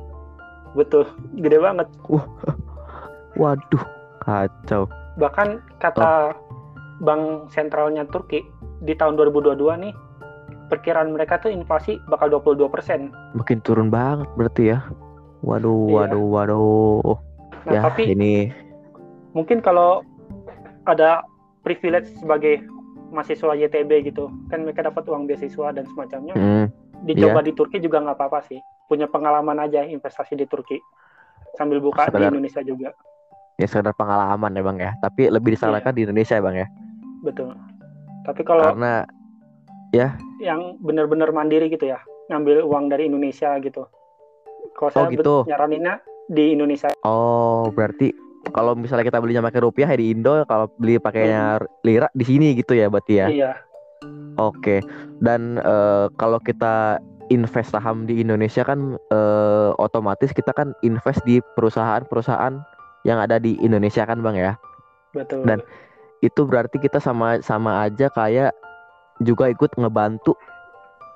Betul, 0.73 1.05
gede 1.37 1.59
banget. 1.61 1.87
waduh 3.41 3.85
kacau 4.23 4.87
Bahkan 5.19 5.79
kata 5.83 6.35
bank 7.03 7.51
sentralnya 7.51 8.07
Turki 8.07 8.43
di 8.83 8.95
tahun 8.95 9.19
2022 9.19 9.59
nih 9.59 9.95
perkiraan 10.71 11.13
mereka 11.13 11.39
tuh 11.39 11.53
inflasi 11.53 12.01
bakal 12.09 12.31
22 12.33 12.67
persen. 12.73 13.11
makin 13.37 13.59
turun 13.63 13.91
banget 13.93 14.27
berarti 14.39 14.63
ya 14.75 14.79
waduh 15.45 15.91
Iya. 15.91 15.95
waduh 16.09 16.25
waduh 16.31 17.17
Nah, 17.65 17.73
ya 17.73 17.81
tapi 17.83 18.03
ini 18.09 18.53
mungkin 19.33 19.59
kalau 19.59 20.05
ada 20.85 21.25
privilege 21.61 22.13
sebagai 22.15 22.61
mahasiswa 23.09 23.55
YTB 23.55 23.91
gitu, 24.05 24.29
kan 24.49 24.63
mereka 24.63 24.85
dapat 24.85 25.07
uang 25.07 25.25
beasiswa 25.25 25.71
dan 25.71 25.87
semacamnya. 25.87 26.35
hmm, 26.35 26.67
Dicoba 27.05 27.41
di 27.41 27.53
Turki 27.53 27.79
juga 27.79 28.01
nggak 28.01 28.17
apa-apa 28.17 28.45
sih. 28.45 28.59
Punya 28.85 29.07
pengalaman 29.07 29.57
aja 29.59 29.81
investasi 29.83 30.35
di 30.35 30.45
Turki. 30.45 30.77
Sambil 31.55 31.79
buka 31.79 32.05
di 32.05 32.11
Sekedar- 32.11 32.33
Indonesia 32.33 32.63
juga. 32.63 32.91
ya 33.55 33.71
sekedar 33.71 33.95
pengalaman 33.95 34.51
ya 34.51 34.63
bang 34.65 34.79
ya 34.81 34.93
tapi 34.99 35.31
lebih 35.31 35.55
disarankan 35.55 35.95
di 35.95 36.03
Indonesia 36.03 36.35
ya 36.35 36.43
bang 36.43 36.57
ya 36.59 36.69
Betul. 37.23 37.55
Tapi 38.27 38.43
kalau 38.43 38.67
karena 38.67 39.07
yang 40.41 40.75
benar-benar 40.81 41.31
mandiri 41.31 41.71
gitu 41.71 41.87
ya, 41.87 42.03
ngambil 42.27 42.67
uang 42.67 42.91
dari 42.91 43.07
Indonesia 43.07 43.55
gitu. 43.61 43.87
Kalau 44.75 44.91
saya 44.91 45.07
bet- 45.07 45.23
gitu. 45.23 45.47
nyaraninnya 45.47 46.03
di 46.31 46.57
Indonesia. 46.57 46.89
oh 47.05 47.69
berarti 47.73 48.13
kalau 48.53 48.77
misalnya 48.77 49.09
kita 49.09 49.19
belinya 49.25 49.45
pakai 49.45 49.65
rupiah 49.65 49.89
ya 49.89 49.97
di 49.97 50.13
Indo 50.13 50.45
kalau 50.45 50.69
beli 50.77 51.01
pakainya 51.01 51.65
lira 51.81 52.13
di 52.13 52.25
sini 52.29 52.53
gitu 52.55 52.77
ya 52.77 52.93
berarti 52.93 53.15
ya? 53.25 53.27
Iya, 53.33 53.53
oke. 54.37 54.85
Dan 55.25 55.57
eh, 55.59 56.07
kalau 56.21 56.37
kita 56.45 57.01
invest 57.33 57.73
saham 57.73 58.05
di 58.05 58.21
Indonesia 58.21 58.61
kan 58.61 59.01
eh, 59.01 59.71
otomatis 59.81 60.31
kita 60.37 60.53
kan 60.53 60.77
invest 60.85 61.25
di 61.25 61.41
perusahaan-perusahaan 61.57 62.61
yang 63.09 63.19
ada 63.21 63.41
di 63.41 63.57
Indonesia 63.65 64.05
kan 64.05 64.21
bang 64.21 64.37
ya? 64.37 64.53
Betul. 65.17 65.49
Dan- 65.49 65.65
itu 66.25 66.41
berarti 66.49 66.81
kita 66.81 67.05
sama 67.05 67.45
sama 67.45 67.85
aja 67.85 68.09
kayak 68.09 68.57
juga 69.21 69.53
ikut 69.53 69.77
ngebantu 69.77 70.33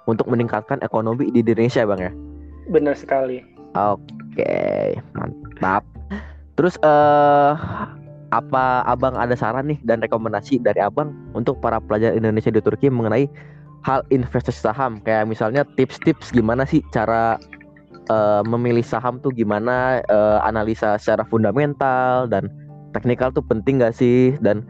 untuk 0.04 0.28
meningkatkan 0.28 0.80
ekonomi 0.84 1.32
di 1.32 1.40
Indonesia 1.40 1.84
bang 1.88 2.00
ya? 2.08 2.12
Benar 2.68 2.92
sekali. 2.92 3.40
Oke, 3.72 4.04
mantap. 5.14 5.82
Terus 6.58 6.74
eh 6.82 7.52
apa 8.28 8.84
Abang 8.84 9.16
ada 9.16 9.32
saran 9.32 9.72
nih 9.72 9.80
dan 9.88 10.04
rekomendasi 10.04 10.60
dari 10.60 10.84
Abang 10.84 11.16
untuk 11.32 11.56
para 11.64 11.80
pelajar 11.80 12.12
Indonesia 12.12 12.52
di 12.52 12.60
Turki 12.60 12.92
mengenai 12.92 13.24
hal 13.88 14.04
investasi 14.12 14.68
saham 14.68 15.00
kayak 15.00 15.24
misalnya 15.30 15.64
tips-tips 15.80 16.28
gimana 16.36 16.68
sih 16.68 16.84
cara 16.92 17.40
eh, 18.12 18.42
memilih 18.44 18.84
saham 18.84 19.16
tuh 19.24 19.32
gimana 19.32 20.04
eh, 20.04 20.38
analisa 20.44 21.00
secara 21.00 21.24
fundamental 21.32 22.28
dan 22.28 22.52
teknikal 22.92 23.32
tuh 23.32 23.44
penting 23.48 23.80
gak 23.80 23.96
sih 23.96 24.36
dan 24.44 24.60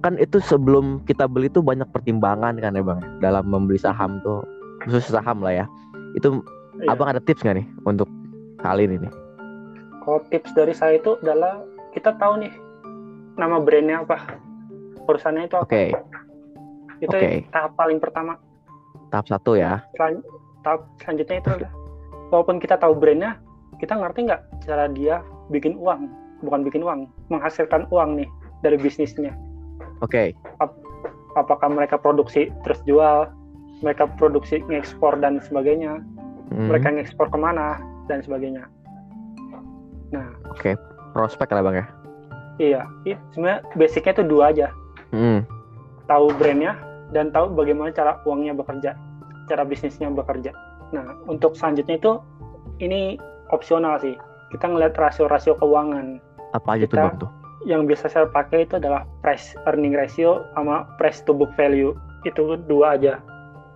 kan 0.00 0.16
itu 0.16 0.40
sebelum 0.40 1.04
kita 1.04 1.28
beli 1.28 1.52
tuh 1.52 1.60
banyak 1.60 1.88
pertimbangan 1.92 2.56
kan 2.56 2.72
ya 2.72 2.84
Bang 2.84 3.00
dalam 3.20 3.44
membeli 3.48 3.76
saham 3.76 4.20
tuh 4.24 4.40
khusus 4.84 5.12
saham 5.12 5.44
lah 5.44 5.64
ya. 5.64 5.66
Itu 6.16 6.44
Iya. 6.82 6.90
Abang 6.94 7.08
ada 7.14 7.20
tips 7.22 7.46
nggak 7.46 7.56
nih 7.62 7.66
untuk 7.86 8.08
hal 8.64 8.80
ini 8.80 8.96
nih? 8.98 9.12
Kalau 10.02 10.20
tips 10.28 10.50
dari 10.52 10.72
saya 10.72 10.96
itu 10.96 11.16
adalah 11.20 11.60
kita 11.92 12.16
tahu 12.16 12.40
nih 12.40 12.52
nama 13.36 13.60
brandnya 13.60 14.02
apa, 14.02 14.40
perusahaannya 15.04 15.44
itu 15.46 15.56
apa. 15.56 15.68
Oke, 15.68 15.84
Itu 17.00 17.12
oke. 17.12 17.30
tahap 17.52 17.72
paling 17.76 17.98
pertama. 18.00 18.40
tahap 19.12 19.30
satu 19.30 19.54
ya. 19.54 19.78
Selan- 19.94 20.26
tahap 20.66 20.90
selanjutnya 20.98 21.36
itu 21.38 21.48
adalah 21.54 21.72
walaupun 22.32 22.58
kita 22.58 22.74
tahu 22.74 22.98
brandnya, 22.98 23.38
kita 23.78 23.94
ngerti 23.94 24.26
nggak 24.26 24.42
cara 24.66 24.90
dia 24.90 25.22
bikin 25.52 25.78
uang, 25.78 26.10
bukan 26.42 26.66
bikin 26.66 26.82
uang, 26.82 27.06
menghasilkan 27.30 27.86
uang 27.94 28.18
nih 28.18 28.28
dari 28.64 28.74
bisnisnya. 28.74 29.30
Oke, 30.02 30.34
Apakah 31.34 31.66
mereka 31.66 31.98
produksi 31.98 32.46
terus 32.62 32.78
jual, 32.86 33.26
mereka 33.82 34.06
produksi 34.18 34.62
ngekspor 34.66 35.18
dan 35.18 35.42
sebagainya, 35.42 35.98
Hmm, 36.44 36.68
mereka 36.70 36.92
ngekspor 36.92 37.32
ke 37.32 37.38
mana 37.40 37.80
dan 38.06 38.20
sebagainya. 38.24 38.68
Nah, 40.12 40.30
prospek 41.14 41.50
lah 41.50 41.62
bang 41.70 41.76
ya. 41.82 41.86
iya, 42.62 42.82
iya 43.02 43.18
sebenarnya 43.34 43.60
basicnya 43.74 44.12
itu 44.14 44.24
dua 44.30 44.54
aja. 44.54 44.70
Hmm, 45.10 45.42
tahu 46.06 46.30
brandnya 46.38 46.78
dan 47.10 47.30
tahu 47.34 47.50
bagaimana 47.54 47.90
cara 47.90 48.18
uangnya 48.26 48.54
bekerja, 48.54 48.94
cara 49.50 49.62
bisnisnya 49.66 50.10
bekerja. 50.10 50.54
Nah, 50.94 51.18
untuk 51.26 51.58
selanjutnya 51.58 51.98
itu 51.98 52.12
ini 52.78 53.18
opsional 53.50 53.98
sih. 53.98 54.14
Kita 54.54 54.70
ngeliat 54.70 54.94
rasio-rasio 54.94 55.58
keuangan. 55.58 56.22
apa 56.54 56.78
aja 56.78 56.86
tuh 56.86 56.98
bang 57.02 57.16
tuh? 57.18 57.30
Yang 57.66 57.82
biasa 57.90 58.06
saya 58.06 58.26
pakai 58.30 58.62
itu 58.62 58.78
adalah 58.78 59.02
price 59.18 59.58
earning 59.66 59.98
ratio 59.98 60.46
sama 60.54 60.86
price 61.02 61.18
to 61.26 61.34
book 61.34 61.50
value. 61.58 61.90
Itu 62.22 62.54
dua 62.70 62.94
aja. 62.94 63.18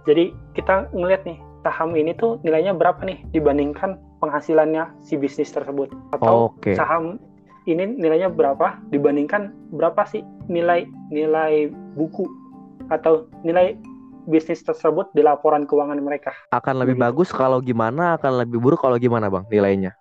Jadi 0.07 0.31
kita 0.55 0.87
ngeliat 0.95 1.27
nih 1.27 1.43
saham 1.67 1.99
ini 1.99 2.15
tuh 2.15 2.39
nilainya 2.47 2.73
berapa 2.79 3.03
nih 3.03 3.19
dibandingkan 3.35 3.99
penghasilannya 4.19 4.91
si 5.03 5.15
bisnis 5.19 5.51
tersebut 5.51 5.91
atau 6.15 6.53
Oke, 6.53 6.75
saham 6.75 7.19
ini 7.69 7.85
nilainya 7.99 8.33
berapa 8.33 8.81
dibandingkan 8.91 9.53
berapa 9.75 10.05
sih 10.09 10.25
nilai 10.49 10.89
nilai 11.13 11.69
buku 11.95 12.25
atau 12.89 13.29
nilai 13.45 13.77
bisnis 14.29 14.61
tersebut 14.61 15.09
di 15.17 15.25
laporan 15.25 15.65
keuangan 15.65 15.97
mereka. 16.05 16.37
akan 16.53 16.85
lebih 16.85 17.01
begitu. 17.01 17.07
bagus 17.09 17.29
kalau 17.33 17.65
gimana? 17.65 18.21
Akan 18.21 18.37
lebih 18.37 18.61
buruk 18.61 18.85
kalau 18.85 19.01
gimana 19.01 19.33
bang 19.33 19.45
nilainya? 19.49 19.93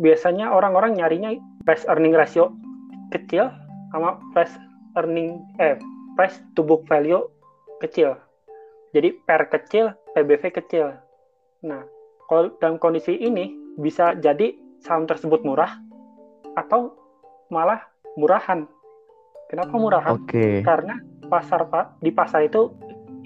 biasanya 0.00 0.48
orang-orang 0.56 0.96
nyarinya 0.96 1.36
price 1.68 1.84
earning 1.92 2.16
ratio 2.16 2.56
kecil 3.12 3.52
sama 3.92 4.16
price 4.32 4.56
earning 4.96 5.44
eh 5.60 5.76
price 6.16 6.40
to 6.56 6.64
book 6.64 6.88
value 6.88 7.20
kecil. 7.84 8.16
Jadi 8.90 9.14
per 9.22 9.46
kecil, 9.52 9.94
PBV 10.16 10.50
kecil. 10.50 10.98
Nah, 11.62 11.86
kalau 12.30 12.54
dalam 12.62 12.78
kondisi 12.78 13.18
ini 13.18 13.50
bisa 13.74 14.14
jadi 14.14 14.54
saham 14.78 15.10
tersebut 15.10 15.42
murah 15.42 15.82
atau 16.54 16.94
malah 17.50 17.82
murahan. 18.14 18.70
Kenapa 19.50 19.74
murahan? 19.74 20.14
Oke. 20.14 20.62
Karena 20.62 20.94
pasar 21.26 21.66
pak 21.66 21.98
di 21.98 22.14
pasar 22.14 22.46
itu 22.46 22.70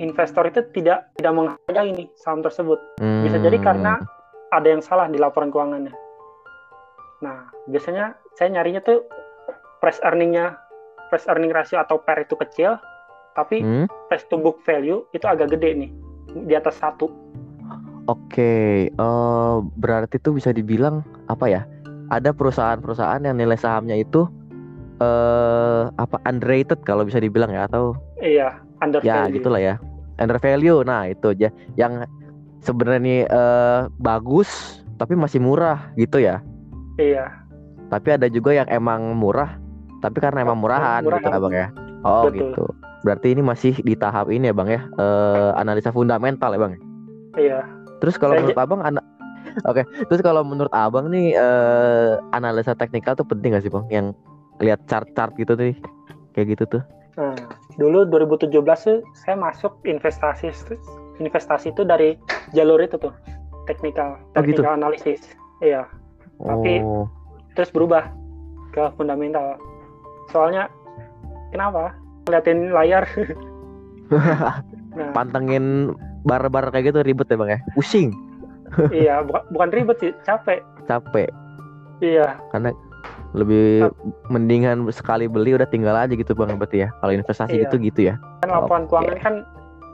investor 0.00 0.48
itu 0.48 0.64
tidak 0.72 1.12
tidak 1.20 1.32
menghargai 1.36 1.92
ini 1.92 2.08
saham 2.16 2.40
tersebut. 2.40 2.80
Bisa 2.96 3.36
jadi 3.36 3.60
Hmm. 3.60 3.66
karena 3.68 3.92
ada 4.56 4.68
yang 4.72 4.80
salah 4.80 5.04
di 5.12 5.20
laporan 5.20 5.52
keuangannya. 5.52 5.92
Nah, 7.20 7.52
biasanya 7.68 8.16
saya 8.40 8.56
nyarinya 8.56 8.80
tuh 8.80 9.04
price 9.84 10.00
earningnya, 10.00 10.56
price 11.12 11.28
earning 11.28 11.52
ratio 11.52 11.76
atau 11.76 12.00
PER 12.00 12.24
itu 12.24 12.34
kecil, 12.40 12.80
tapi 13.36 13.60
Hmm? 13.60 13.86
price 14.08 14.24
to 14.32 14.40
book 14.40 14.64
value 14.64 15.04
itu 15.12 15.28
agak 15.28 15.52
gede 15.52 15.76
nih, 15.76 15.90
di 16.48 16.54
atas 16.56 16.80
satu. 16.80 17.12
Oke, 18.04 18.52
eh, 18.92 19.56
berarti 19.80 20.20
itu 20.20 20.36
bisa 20.36 20.52
dibilang 20.52 21.00
apa 21.26 21.48
ya? 21.48 21.62
Ada 22.12 22.36
perusahaan-perusahaan 22.36 23.24
yang 23.24 23.40
nilai 23.40 23.56
sahamnya 23.56 23.96
itu 23.96 24.28
eh 25.02 25.82
apa 25.90 26.22
underrated 26.22 26.78
kalau 26.86 27.02
bisa 27.02 27.18
dibilang 27.18 27.50
ya 27.50 27.66
atau 27.66 27.96
Iya, 28.22 28.60
under 28.78 29.00
ya 29.02 29.24
value. 29.26 29.40
gitulah 29.40 29.58
ya. 29.58 29.74
Under 30.20 30.38
value. 30.38 30.84
Nah, 30.84 31.08
itu 31.08 31.32
aja 31.32 31.48
yang 31.74 32.04
sebenarnya 32.60 33.24
eh 33.26 33.80
bagus 33.98 34.78
tapi 35.00 35.16
masih 35.16 35.40
murah 35.40 35.90
gitu 35.96 36.20
ya. 36.20 36.44
Iya, 36.94 37.26
Tapi 37.90 38.14
ada 38.14 38.30
juga 38.30 38.54
yang 38.54 38.68
emang 38.70 39.18
murah 39.18 39.58
tapi 39.98 40.20
karena 40.20 40.44
emang 40.44 40.60
murahan, 40.60 41.00
gitu 41.00 41.08
Murahan. 41.10 41.32
ya, 41.32 41.40
Bang 41.40 41.54
ya. 41.56 41.66
Oh, 42.04 42.28
Betul. 42.28 42.36
gitu. 42.52 42.64
Berarti 43.02 43.26
ini 43.32 43.40
masih 43.40 43.74
di 43.80 43.96
tahap 43.96 44.28
ini 44.28 44.52
ya, 44.52 44.54
Bang 44.54 44.68
ya. 44.68 44.84
Eh 44.94 45.50
analisa 45.56 45.88
fundamental 45.90 46.52
ya, 46.52 46.60
Bang. 46.60 46.74
iya. 47.34 47.60
Terus 48.04 48.20
kalau 48.20 48.36
menurut 48.36 48.60
abang 48.60 48.80
Oke, 49.64 49.86
terus 50.10 50.20
kalau 50.20 50.42
menurut 50.42 50.72
abang 50.74 51.08
nih 51.08 51.32
eh, 51.38 52.12
analisa 52.34 52.74
teknikal 52.74 53.14
tuh 53.14 53.24
penting 53.24 53.54
gak 53.54 53.64
sih 53.64 53.70
bang? 53.72 53.86
Yang 53.88 54.06
lihat 54.60 54.80
chart-chart 54.90 55.32
gitu 55.38 55.54
tuh, 55.56 55.72
kayak 56.36 56.46
gitu 56.58 56.64
tuh. 56.68 56.82
Nah, 57.14 57.34
dulu 57.78 58.02
2017 58.10 58.50
tuh 58.50 58.98
saya 59.14 59.38
masuk 59.38 59.78
investasi 59.86 60.50
investasi 61.22 61.70
itu 61.70 61.86
dari 61.86 62.18
jalur 62.50 62.82
itu 62.82 62.98
tuh, 62.98 63.14
teknikal, 63.70 64.18
Oh, 64.34 64.42
gitu? 64.42 64.60
teknikal 64.60 64.74
analisis. 64.74 65.22
Iya, 65.62 65.86
Tapi- 66.42 66.82
Oh, 66.82 67.06
terus 67.54 67.70
berubah 67.70 68.10
ke 68.74 68.90
fundamental. 68.98 69.54
Soalnya 70.34 70.66
kenapa? 71.54 71.94
Liatin 72.26 72.74
layar. 72.74 73.06
nah, 74.98 75.14
pantengin 75.14 75.94
bar-bar 76.24 76.72
kayak 76.72 76.90
gitu 76.90 77.04
ribet 77.04 77.28
ya 77.28 77.36
bang 77.36 77.50
ya? 77.54 77.60
Pusing, 77.72 78.08
iya, 78.90 79.14
bukan, 79.22 79.42
bukan 79.52 79.68
ribet 79.70 79.96
sih, 80.00 80.12
capek. 80.24 80.60
capek. 80.84 81.28
Iya, 82.00 82.36
Lebih 83.34 83.90
mendingan 84.30 84.86
sekali 84.90 85.26
beli 85.26 85.58
udah 85.58 85.66
tinggal 85.66 85.98
aja 85.98 86.14
gitu 86.14 86.32
bang 86.32 86.54
berarti 86.54 86.86
ya. 86.86 86.88
Kalau 87.02 87.12
investasi 87.12 87.58
Iya. 87.58 87.62
gitu 87.66 87.76
gitu 87.82 88.00
ya. 88.08 88.14
kan 88.40 88.48
laporan 88.48 88.86
Oke. 88.86 88.94
keuangan 88.94 89.18
kan 89.18 89.34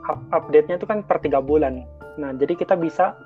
up- 0.05 0.25
update-nya 0.31 0.77
itu 0.77 0.85
kan 0.85 1.01
per 1.01 1.17
tiga 1.19 1.41
bulan. 1.41 1.81
Nah, 2.21 2.35
jadi 2.35 2.53
kita 2.53 2.75
bisa 2.75 3.17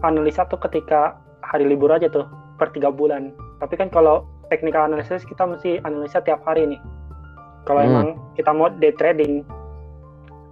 analisa 0.00 0.46
tuh 0.46 0.60
ketika 0.60 1.18
hari 1.42 1.66
libur 1.66 1.90
aja 1.90 2.06
tuh 2.06 2.28
per 2.54 2.70
tiga 2.70 2.88
bulan. 2.88 3.34
Tapi 3.58 3.74
kan 3.74 3.88
kalau 3.88 4.22
technical 4.46 4.84
analysis 4.84 5.24
kita 5.24 5.42
mesti 5.42 5.82
analisa 5.82 6.20
tiap 6.20 6.44
hari 6.44 6.68
nih. 6.68 6.80
Kalau 7.64 7.80
Hmm. 7.80 7.88
emang 7.88 8.06
kita 8.36 8.50
mau 8.52 8.68
day 8.70 8.92
trading, 8.92 9.42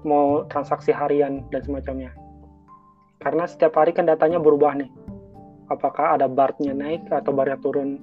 mau 0.02 0.44
transaksi 0.50 0.90
harian 0.90 1.42
dan 1.50 1.60
semacamnya. 1.62 2.10
Karena 3.22 3.46
setiap 3.46 3.78
hari 3.78 3.94
kan 3.94 4.06
datanya 4.06 4.42
berubah 4.42 4.74
nih. 4.74 4.90
Apakah 5.70 6.18
ada 6.18 6.26
bar-nya 6.26 6.74
naik 6.74 7.06
atau 7.08 7.30
bar-nya 7.30 7.56
turun 7.62 8.02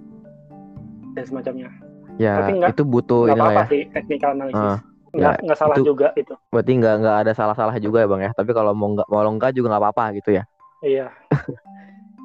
dan 1.14 1.24
semacamnya. 1.28 1.70
Ya 2.16 2.40
Tapi 2.40 2.60
nggak- 2.60 2.72
itu 2.76 2.84
butuh 2.84 3.28
Nggak 3.28 3.36
inilah 3.36 3.52
apa-apa 3.52 3.64
ya. 3.64 3.72
sih 3.72 3.82
technical 3.92 4.32
analysis. 4.36 4.60
Ah, 4.60 4.80
nggak, 5.12 5.34
ya, 5.36 5.44
nggak 5.46 5.58
salah 5.60 5.76
itu- 5.76 5.88
juga 5.88 6.08
itu. 6.16 6.34
Berarti 6.52 6.72
nggak 6.76 6.96
nggak 7.04 7.18
ada 7.28 7.32
salah-salah 7.36 7.76
juga 7.80 7.98
ya 8.04 8.08
bang 8.08 8.22
ya. 8.28 8.32
Tapi 8.36 8.52
kalau 8.56 8.72
mau 8.72 8.90
nggak 8.96 9.08
mau 9.08 9.24
enggak 9.24 9.52
juga 9.56 9.68
nggak 9.76 9.84
apa-apa 9.84 10.06
gitu 10.20 10.30
ya. 10.36 10.44
Iya. 10.80 11.08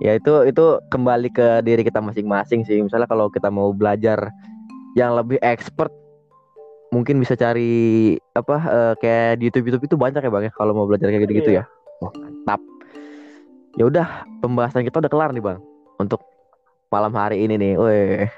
ya 0.04 0.12
itu 0.18 0.32
itu 0.46 0.64
kembali 0.90 1.30
ke 1.30 1.62
diri 1.62 1.82
kita 1.86 2.02
masing-masing 2.02 2.66
sih 2.66 2.82
misalnya 2.82 3.06
kalau 3.06 3.30
kita 3.30 3.46
mau 3.46 3.70
belajar 3.70 4.30
yang 4.98 5.14
lebih 5.14 5.38
expert 5.38 5.90
mungkin 6.94 7.18
bisa 7.18 7.34
cari 7.34 8.14
apa 8.32 8.56
eh, 8.62 8.92
kayak 9.02 9.42
di 9.42 9.50
YouTube 9.50 9.66
YouTube 9.68 9.86
itu 9.90 9.96
banyak 9.98 10.22
ya 10.22 10.30
bang 10.30 10.44
ya 10.46 10.52
kalau 10.54 10.70
mau 10.72 10.86
belajar 10.86 11.10
kayak 11.10 11.26
gitu-gitu 11.26 11.50
Iya. 11.50 11.66
ya. 11.66 11.98
Wah, 11.98 12.12
mantap. 12.14 12.60
Ya 13.74 13.84
udah 13.84 14.06
pembahasan 14.38 14.86
kita 14.86 15.02
udah 15.02 15.10
kelar 15.10 15.30
nih 15.34 15.42
bang 15.42 15.58
untuk 15.98 16.22
malam 16.88 17.10
hari 17.12 17.42
ini 17.42 17.58
nih. 17.58 17.72
Weh. 17.74 18.30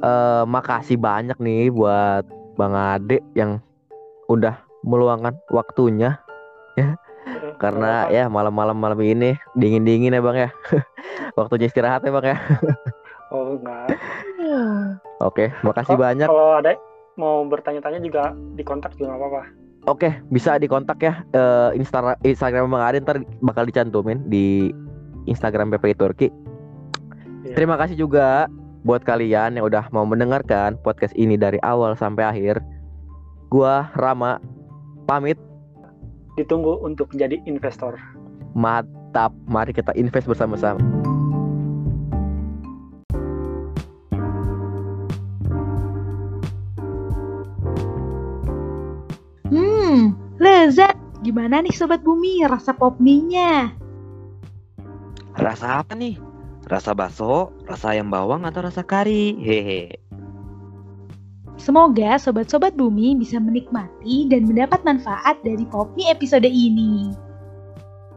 Eh, 0.00 0.42
makasih 0.44 0.98
banyak 0.98 1.38
nih 1.38 1.70
buat 1.70 2.26
bang 2.54 2.74
Ade 2.74 3.18
yang 3.32 3.62
udah 4.26 4.58
meluangkan 4.82 5.38
waktunya 5.48 6.18
karena 7.56 8.10
ya 8.10 8.26
malam-malam 8.26 8.74
malam 8.74 8.98
ini 9.00 9.38
dingin-dingin 9.54 10.12
ya 10.12 10.20
bang 10.20 10.36
ya. 10.36 10.50
Waktunya 11.38 11.66
istirahat 11.66 12.02
ya 12.02 12.10
bang 12.10 12.26
ya. 12.34 12.38
Oh 13.30 13.56
enggak. 13.56 13.94
oke 15.18 15.44
makasih 15.62 15.94
Kalau- 15.94 16.04
banyak. 16.04 16.28
Kalau 16.28 16.48
ada 16.58 16.70
mau 17.16 17.44
bertanya-tanya 17.44 18.00
juga 18.00 18.34
dikontak 18.54 18.94
juga 18.94 19.14
nggak 19.14 19.20
apa-apa. 19.20 19.42
oke 19.86 20.08
bisa 20.28 20.56
dikontak 20.56 20.98
ya 20.98 21.22
eh, 21.30 21.78
Insta 21.78 22.18
Instagram 22.22 22.70
bang 22.70 22.82
Ade 22.82 22.98
ntar 23.02 23.16
bakal 23.40 23.64
dicantumin 23.64 24.22
di 24.26 24.72
Instagram 25.24 25.72
PPI 25.72 25.94
Turki 25.94 26.28
Iya. 27.44 27.60
terima 27.60 27.76
kasih 27.76 28.00
juga 28.00 28.48
buat 28.84 29.04
kalian 29.04 29.60
yang 29.60 29.68
udah 29.68 29.92
mau 29.92 30.08
mendengarkan 30.08 30.80
podcast 30.80 31.12
ini 31.12 31.36
dari 31.36 31.60
awal 31.60 31.92
sampai 31.92 32.24
akhir 32.24 32.56
gua 33.52 33.92
Rama 33.94 34.40
pamit 35.04 35.36
Ditunggu 36.34 36.80
untuk 36.82 37.12
menjadi 37.12 37.38
investor. 37.44 37.94
mantap 38.56 39.30
mari 39.46 39.70
kita 39.70 39.92
invest 39.94 40.24
bersama-sama 40.26 40.80
Gimana 51.24 51.64
nih 51.64 51.72
Sobat 51.72 52.04
Bumi 52.04 52.44
rasa 52.44 52.76
pop 52.76 53.00
mie-nya? 53.00 53.72
Rasa 55.40 55.80
apa 55.80 55.96
nih? 55.96 56.20
Rasa 56.68 56.92
bakso, 56.92 57.48
rasa 57.64 57.96
ayam 57.96 58.12
bawang 58.12 58.44
atau 58.44 58.60
rasa 58.60 58.84
kari? 58.84 59.32
Hehe. 59.40 59.96
Semoga 61.56 62.20
Sobat-Sobat 62.20 62.76
Bumi 62.76 63.16
bisa 63.16 63.40
menikmati 63.40 64.28
dan 64.28 64.44
mendapat 64.44 64.84
manfaat 64.84 65.40
dari 65.40 65.64
pop 65.64 65.88
mie 65.96 66.12
episode 66.12 66.44
ini. 66.44 67.16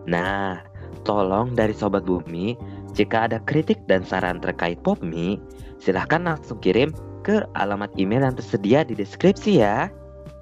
Nah, 0.03 0.59
tolong 1.07 1.55
dari 1.55 1.71
Sobat 1.71 2.03
Bumi, 2.03 2.59
jika 2.91 3.31
ada 3.31 3.39
kritik 3.47 3.79
dan 3.87 4.03
saran 4.03 4.43
terkait 4.43 4.83
Popmi, 4.83 5.39
silahkan 5.79 6.27
langsung 6.27 6.59
kirim 6.59 6.91
ke 7.23 7.45
alamat 7.55 7.93
email 7.95 8.25
yang 8.27 8.35
tersedia 8.35 8.83
di 8.83 8.99
deskripsi 8.99 9.63
ya. 9.63 9.87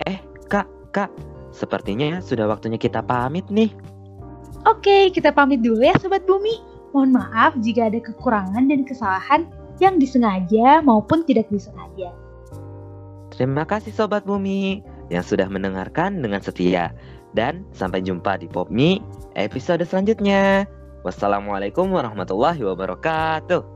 Eh, 0.09 0.17
Kak, 0.49 0.65
Kak, 0.95 1.11
sepertinya 1.55 2.19
sudah 2.19 2.51
waktunya 2.51 2.75
kita 2.75 2.99
pamit 2.99 3.47
nih. 3.47 3.71
Oke, 4.67 5.13
kita 5.15 5.31
pamit 5.31 5.63
dulu 5.63 5.79
ya 5.79 5.95
Sobat 6.01 6.27
Bumi. 6.27 6.59
Mohon 6.91 7.23
maaf 7.23 7.55
jika 7.63 7.87
ada 7.87 7.99
kekurangan 8.03 8.67
dan 8.67 8.83
kesalahan 8.83 9.47
yang 9.79 9.99
disengaja 9.99 10.83
maupun 10.83 11.23
tidak 11.23 11.47
disengaja. 11.47 12.11
Terima 13.31 13.67
kasih 13.67 13.91
Sobat 13.91 14.23
Bumi 14.23 14.79
yang 15.11 15.23
sudah 15.23 15.47
mendengarkan 15.51 16.23
dengan 16.23 16.39
setia. 16.39 16.91
Dan 17.35 17.67
sampai 17.75 17.99
jumpa 17.99 18.39
di 18.39 18.47
Popmi 18.47 19.03
episode 19.35 19.83
selanjutnya. 19.83 20.63
Wassalamualaikum 21.03 21.91
warahmatullahi 21.91 22.63
wabarakatuh. 22.63 23.74